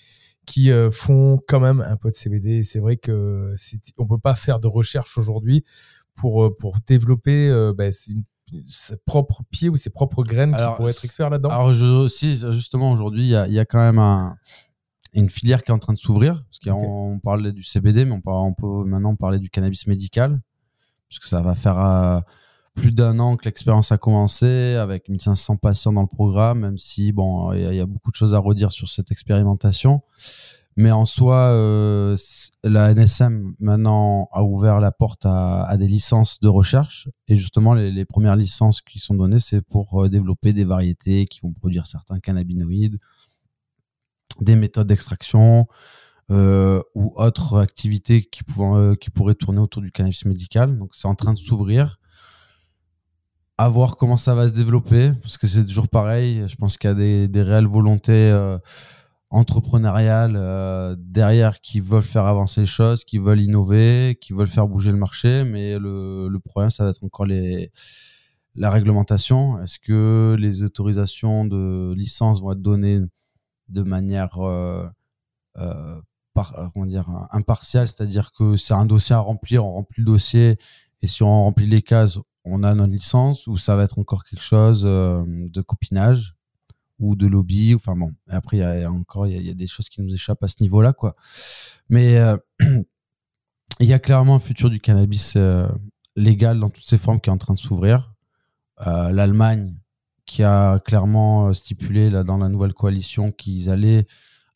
[0.47, 2.59] qui euh, font quand même un peu de CBD.
[2.59, 3.55] Et c'est vrai que
[3.99, 5.65] on peut pas faire de recherche aujourd'hui
[6.15, 8.25] pour, euh, pour développer euh, bah, une-
[8.69, 11.49] ses propres pieds ou ses propres graines Alors, qui pourraient être experts là-dedans.
[11.49, 14.37] Alors, je, aussi, justement, aujourd'hui, il y y a quand même un-
[15.15, 16.45] une filière qui est en train de s'ouvrir.
[16.45, 17.23] Parce qu'on Ok.
[17.23, 20.41] parlait du CBD, mais on, peut maintenant parler du cannabis médical.
[21.09, 22.21] Puisque ça va faire euh,
[22.75, 27.13] plus d'un an que l'expérience a commencé, avec 1500 patients dans le programme, même si,
[27.13, 30.03] bon, il y, a- beaucoup de choses à redire sur cette expérimentation.
[30.77, 32.17] Mais en soi, euh,
[32.65, 37.11] la NSM maintenant a ouvert la porte à, des licences de recherche.
[37.29, 41.41] Et justement, les, premières licences qui sont données, c'est pour euh, développer des variétés qui
[41.41, 42.99] vont produire certains cannabinoïdes,
[44.41, 45.67] des méthodes d'extraction
[46.31, 48.41] euh, ou autres activités qui,
[49.01, 50.79] qui pourraient tourner autour du cannabis médical.
[50.79, 51.99] Donc, c'est en train de s'ouvrir.
[53.59, 56.45] À voir comment ça va se développer, parce que c'est toujours pareil.
[56.49, 58.59] Je pense qu'il y a des, réelles volontés euh,
[59.31, 64.67] entrepreneuriales euh, derrière qui veulent faire avancer les choses, qui veulent innover, qui veulent faire
[64.67, 65.45] bouger le marché.
[65.45, 69.61] Mais le, problème, ça va être encore la réglementation.
[69.63, 73.01] Est-ce que les autorisations de licence vont être données
[73.69, 74.39] de manière
[75.57, 76.01] euh,
[76.73, 80.57] comment dire, impartiale, c'est-à-dire que c'est un dossier à remplir, on remplit le dossier
[81.03, 84.25] et si on remplit les cases, on a notre licence, ou ça va être encore
[84.25, 86.35] quelque chose euh, de copinage,
[86.99, 87.75] ou de lobby.
[87.75, 90.43] Enfin bon, après, il y a encore il y, a des choses qui nous échappent
[90.43, 90.93] à ce niveau-là.
[90.93, 91.17] quoi.
[91.89, 92.19] Mais
[93.81, 95.37] il y a clairement un futur du cannabis
[96.17, 98.15] légal dans toutes ses formes qui est en train de s'ouvrir.
[98.85, 99.75] L'Allemagne
[100.27, 104.07] qui a clairement stipulé là, dans la nouvelle coalition qu'ils allaient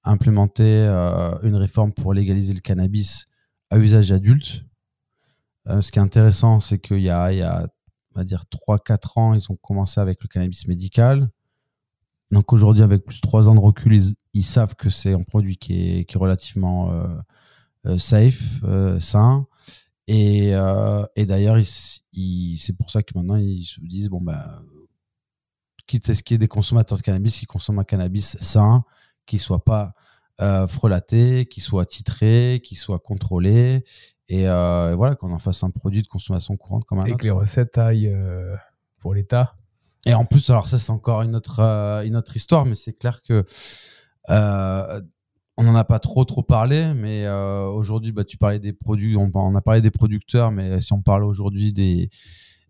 [0.05, 0.87] implémenter
[1.43, 3.27] une réforme pour légaliser le cannabis
[3.71, 4.65] à usage adulte.
[5.69, 7.67] Euh, ce qui est intéressant, c'est qu'il y a
[8.17, 11.31] va dire 3-4 ans, ils ont commencé avec le cannabis médical.
[12.31, 15.57] Donc aujourd'hui, avec plus de 3 ans de recul, ils, savent que c'est un produit
[15.57, 17.07] qui est, relativement euh,
[17.87, 18.63] euh, safe,
[18.99, 19.47] sain.
[20.09, 20.53] Et,
[21.17, 24.63] et d'ailleurs, c'est pour ça que maintenant, ils se disent, bon, bah,
[25.87, 28.85] quitte à ce qu'il y ait des consommateurs de cannabis qui consomment un cannabis sain,
[29.27, 29.95] qui ne soit pas
[30.69, 33.85] frelaté, qui soit titré, qui soit contrôlé
[34.33, 37.19] euh, et, voilà, qu'on en fasse un produit de consommation courante comme un et autre.
[37.19, 38.57] que les recettes aillent euh,
[38.99, 39.55] pour l'État.
[40.05, 42.93] Et en plus, alors ça, c'est encore une autre, euh, une autre histoire, mais c'est
[42.93, 43.45] clair que
[45.59, 49.55] on n'en a pas trop trop parlé, mais aujourd'hui, bah, tu parlais des produits, on,
[49.55, 52.11] a parlé des producteurs, mais si on parle aujourd'hui des,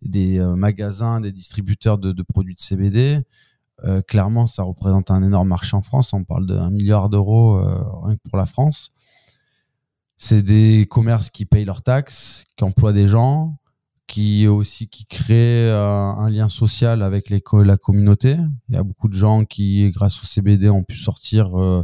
[0.02, 3.22] des magasins, des distributeurs de, de produits de CBD,
[4.06, 6.12] clairement, ça représente un énorme marché en France.
[6.12, 7.60] On parle d'un milliard d'euros
[8.04, 8.92] rien que pour la France.
[10.16, 13.58] C'est des commerces qui payent leurs taxes, qui emploient des gens,
[14.06, 18.36] qui aussi qui créent euh, un lien social avec la communauté.
[18.68, 21.82] Il y a beaucoup de gens qui, grâce au CBD, ont pu sortir euh,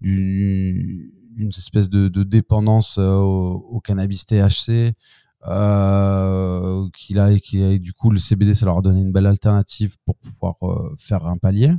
[0.00, 1.10] d'une
[1.48, 4.94] espèce de, dépendance euh, au, cannabis THC.
[5.48, 9.26] Euh, qu'il a, et qui du coup le CBD ça leur a donné une belle
[9.26, 10.56] alternative pour pouvoir
[10.98, 11.72] faire un palier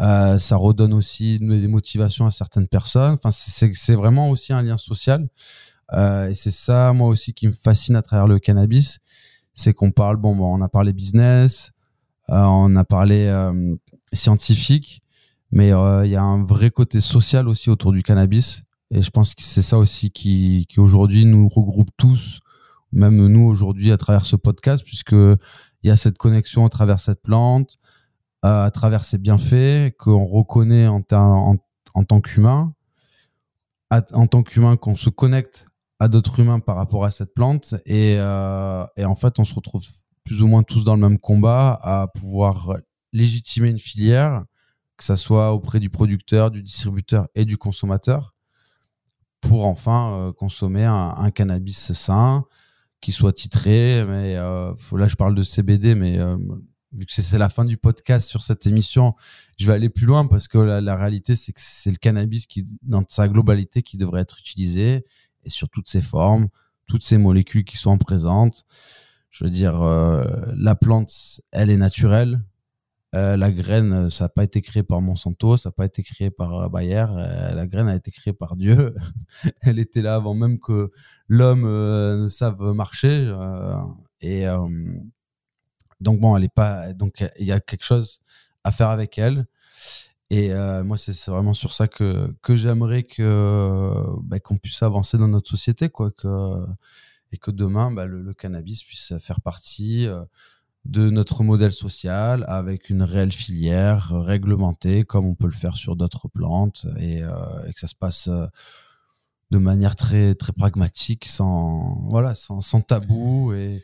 [0.00, 3.18] euh, ça redonne aussi des motivations à certaines personnes.
[3.22, 5.28] Enfin, c'est vraiment aussi un lien social.
[5.92, 9.00] Euh, et c'est ça, moi aussi, qui me fascine à travers le cannabis.
[9.54, 11.72] C'est qu'on parle, bon, on a parlé business,
[12.30, 13.28] euh, on a parlé
[14.12, 15.02] scientifique,
[15.50, 18.62] mais il y a un vrai côté social aussi autour du cannabis.
[18.90, 22.40] Et je pense que c'est ça aussi qui, qui aujourd'hui nous regroupe tous,
[22.92, 27.00] même nous aujourd'hui à travers ce podcast, puisque il y a cette connexion à travers
[27.00, 27.78] cette plante,
[28.42, 32.74] à travers ses bienfaits qu'on reconnaît en, tant qu'humain,
[33.90, 35.66] en tant qu'humain qu'on se connecte
[36.00, 39.54] à d'autres humains par rapport à cette plante et, euh, et, en fait on se
[39.54, 39.82] retrouve
[40.24, 42.76] plus ou moins tous dans le même combat à pouvoir
[43.12, 44.44] légitimer une filière,
[44.96, 48.34] que ça soit auprès du producteur, du distributeur et du consommateur,
[49.40, 52.44] pour enfin euh, consommer un, cannabis sain
[53.00, 54.04] qui soit titré.
[54.06, 56.18] Mais euh, là je parle de CBD, mais
[56.92, 59.14] vu que c'est la fin du podcast sur cette émission,
[59.58, 62.64] je vais aller plus loin parce que la, réalité, c'est que c'est le cannabis qui,
[62.82, 65.04] dans sa globalité, qui devrait être utilisé
[65.44, 66.48] et sur toutes ses formes,
[66.86, 68.64] toutes ces molécules qui sont présentes.
[69.30, 70.24] Je veux dire, euh,
[70.56, 72.40] la plante, elle est naturelle.
[73.14, 76.30] Euh, la graine, ça n'a pas été créé par Monsanto, ça n'a pas été créé
[76.30, 77.06] par Bayer.
[77.10, 78.94] Euh, la graine a été créée par Dieu.
[79.62, 80.90] elle était là avant même que
[81.26, 83.32] l'homme ne sache marcher.
[84.20, 84.46] et
[86.00, 86.92] donc bon, elle est pas.
[86.92, 88.20] Donc il y a quelque chose
[88.64, 89.46] à faire avec elle.
[90.30, 93.92] Et euh, moi, c'est vraiment sur ça que, que j'aimerais que
[94.22, 96.66] bah, qu'on puisse avancer dans notre société, quoi, que,
[97.32, 100.22] et que demain, bah, le, cannabis puisse faire partie euh,
[100.84, 105.96] de notre modèle social avec une réelle filière réglementée, comme on peut le faire sur
[105.96, 107.32] d'autres plantes, et, euh,
[107.72, 108.28] que ça se passe
[109.50, 113.82] de manière très très pragmatique, sans voilà, sans tabou et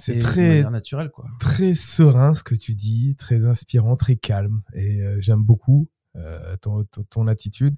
[0.00, 1.26] c'est très naturel, quoi.
[1.38, 4.62] Très serein ce que tu dis, très inspirant, très calme.
[4.72, 7.76] Et euh, j'aime beaucoup euh, ton, attitude.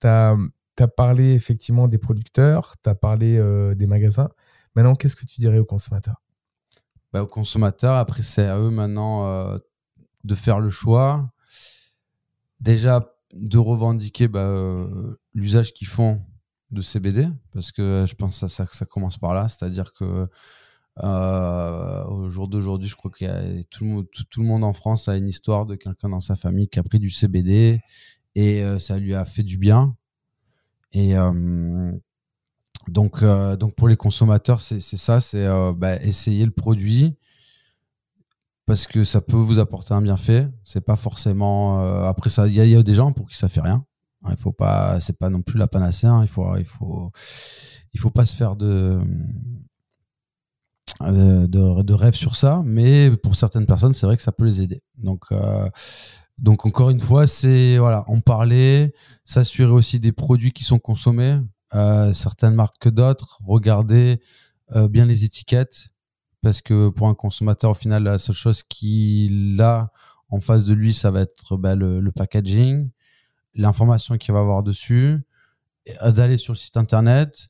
[0.00, 0.36] Tu as,
[0.96, 4.30] parlé effectivement des producteurs, tu as parlé euh, des magasins.
[4.74, 6.22] Maintenant, qu'est-ce que tu dirais aux consommateurs
[7.12, 9.58] bah, Aux consommateurs, après, c'est à eux maintenant
[10.24, 11.32] de faire le choix.
[12.60, 14.88] Déjà, de revendiquer bah,
[15.34, 16.22] l'usage qu'ils font
[16.70, 19.48] de CBD, parce que je pense que ça, ça commence par là.
[19.48, 20.28] C'est-à-dire que
[21.02, 24.06] euh, au jour d'aujourd'hui, je crois que tout,
[24.38, 26.98] le monde en France a une histoire de quelqu'un dans sa famille qui a pris
[26.98, 27.80] du CBD
[28.34, 29.96] et euh, ça lui a fait du bien.
[30.92, 31.92] Et euh,
[32.88, 37.16] donc, donc pour les consommateurs, c'est ça, c'est bah, essayer le produit
[38.64, 40.48] parce que ça peut vous apporter un bienfait.
[40.64, 41.80] C'est pas forcément.
[42.04, 43.84] après ça, il y, a des gens pour qui ça fait rien.
[44.24, 46.06] Hein, il faut pas, c'est pas non plus la panacée.
[46.06, 46.22] Hein.
[46.22, 47.10] il faut, il faut,
[47.96, 49.04] il faut pas se faire de euh,
[51.00, 54.60] de, de rêve sur ça, mais pour certaines personnes, c'est vrai que ça peut les
[54.60, 54.82] aider.
[54.96, 55.68] Donc, euh,
[56.38, 58.94] donc encore une fois, c'est voilà, en parler,
[59.24, 61.38] s'assurer aussi des produits qui sont consommés,
[61.74, 64.20] euh, certaines marques que d'autres, regarder
[64.90, 65.90] bien les étiquettes,
[66.42, 69.92] parce que pour un consommateur, au final, la seule chose qu'il a
[70.28, 72.90] En face de lui, ça va être bah, le, le packaging,
[73.54, 75.24] l'information qu'il va avoir dessus,
[76.02, 77.48] euh, d'aller sur le site internet,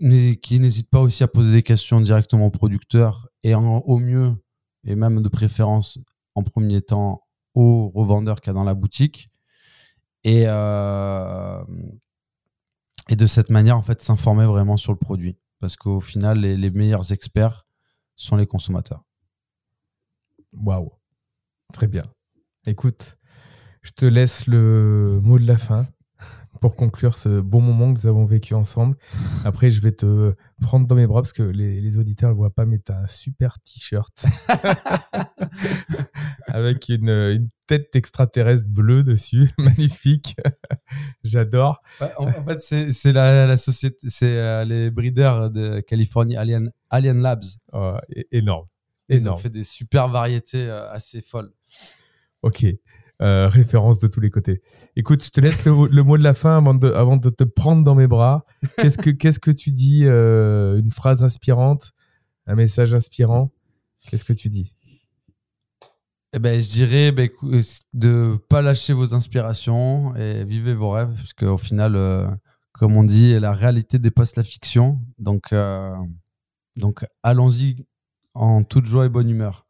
[0.00, 4.34] mais qui n'hésite pas aussi à poser des questions directement au producteur et au mieux,
[4.84, 5.98] et même de préférence
[6.34, 7.22] en premier temps
[7.54, 9.28] au revendeur qu'il y a dans la boutique.
[10.24, 11.64] Et, euh,
[13.08, 15.38] et de cette manière, en fait, s'informer vraiment sur le produit.
[15.60, 17.66] Parce qu'au final, les, les meilleurs experts
[18.14, 19.04] sont les consommateurs.
[20.54, 20.92] Waouh.
[21.72, 22.04] Très bien.
[22.66, 23.18] Écoute,
[23.82, 25.86] je te laisse le mot de la fin
[26.60, 28.96] pour conclure ce bon moment que nous avons vécu ensemble.
[29.44, 32.38] Après, je vais te prendre dans mes bras parce que les, les auditeurs ne le
[32.38, 34.26] voient pas, mais tu as un super t-shirt
[36.46, 39.50] avec une, une tête extraterrestre bleue dessus.
[39.58, 40.36] Magnifique.
[41.24, 41.82] J'adore.
[42.16, 47.44] en, fait, c'est la, la société, c'est euh, les breeders de Californie, Alien, Alien Labs.
[47.72, 47.96] Oh,
[48.32, 48.66] énorme.
[49.08, 51.50] Ils ont fait des super variétés euh, assez folles.
[52.42, 52.66] Ok.
[53.20, 54.62] Euh, référence de tous les côtés.
[54.94, 57.42] Écoute, je te laisse le, le mot de la fin avant de, avant de te
[57.42, 58.44] prendre dans mes bras.
[58.76, 61.90] Qu'est-ce que, qu'est-ce que tu dis euh, Une phrase inspirante
[62.46, 63.50] Un message inspirant
[64.02, 64.72] Qu'est-ce que tu dis?
[66.32, 67.60] Eh ben, je dirais ben, euh,
[67.92, 72.28] de pas lâcher vos inspirations et vivez vos rêves, parce qu'au final, euh,
[72.70, 75.00] comme on dit, la réalité dépasse la fiction.
[75.18, 75.52] Donc,
[76.76, 77.84] donc allons-y
[78.34, 79.66] en toute joie et bonne humeur.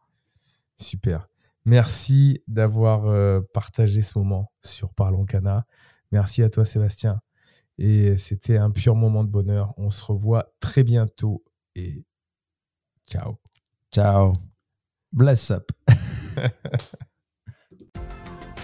[0.77, 1.28] Super.
[1.69, 5.67] Merci d'avoir euh, partagé ce moment sur Parlons Cana.
[6.13, 7.21] Merci à toi, Sébastien.
[7.77, 9.75] Et c'était un pur moment de bonheur.
[9.77, 11.45] On se revoit très bientôt
[11.75, 12.07] et
[13.07, 13.37] ciao.
[13.93, 14.33] Ciao.
[15.13, 15.71] Bless up.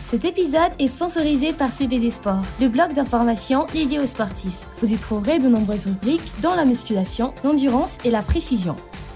[0.09, 4.59] Cet épisode est sponsorisé par CBD Sport, le blog d'information dédié aux sportifs.
[4.79, 8.77] Vous y trouverez de nombreuses rubriques dans la musculation, l'endurance et la précision.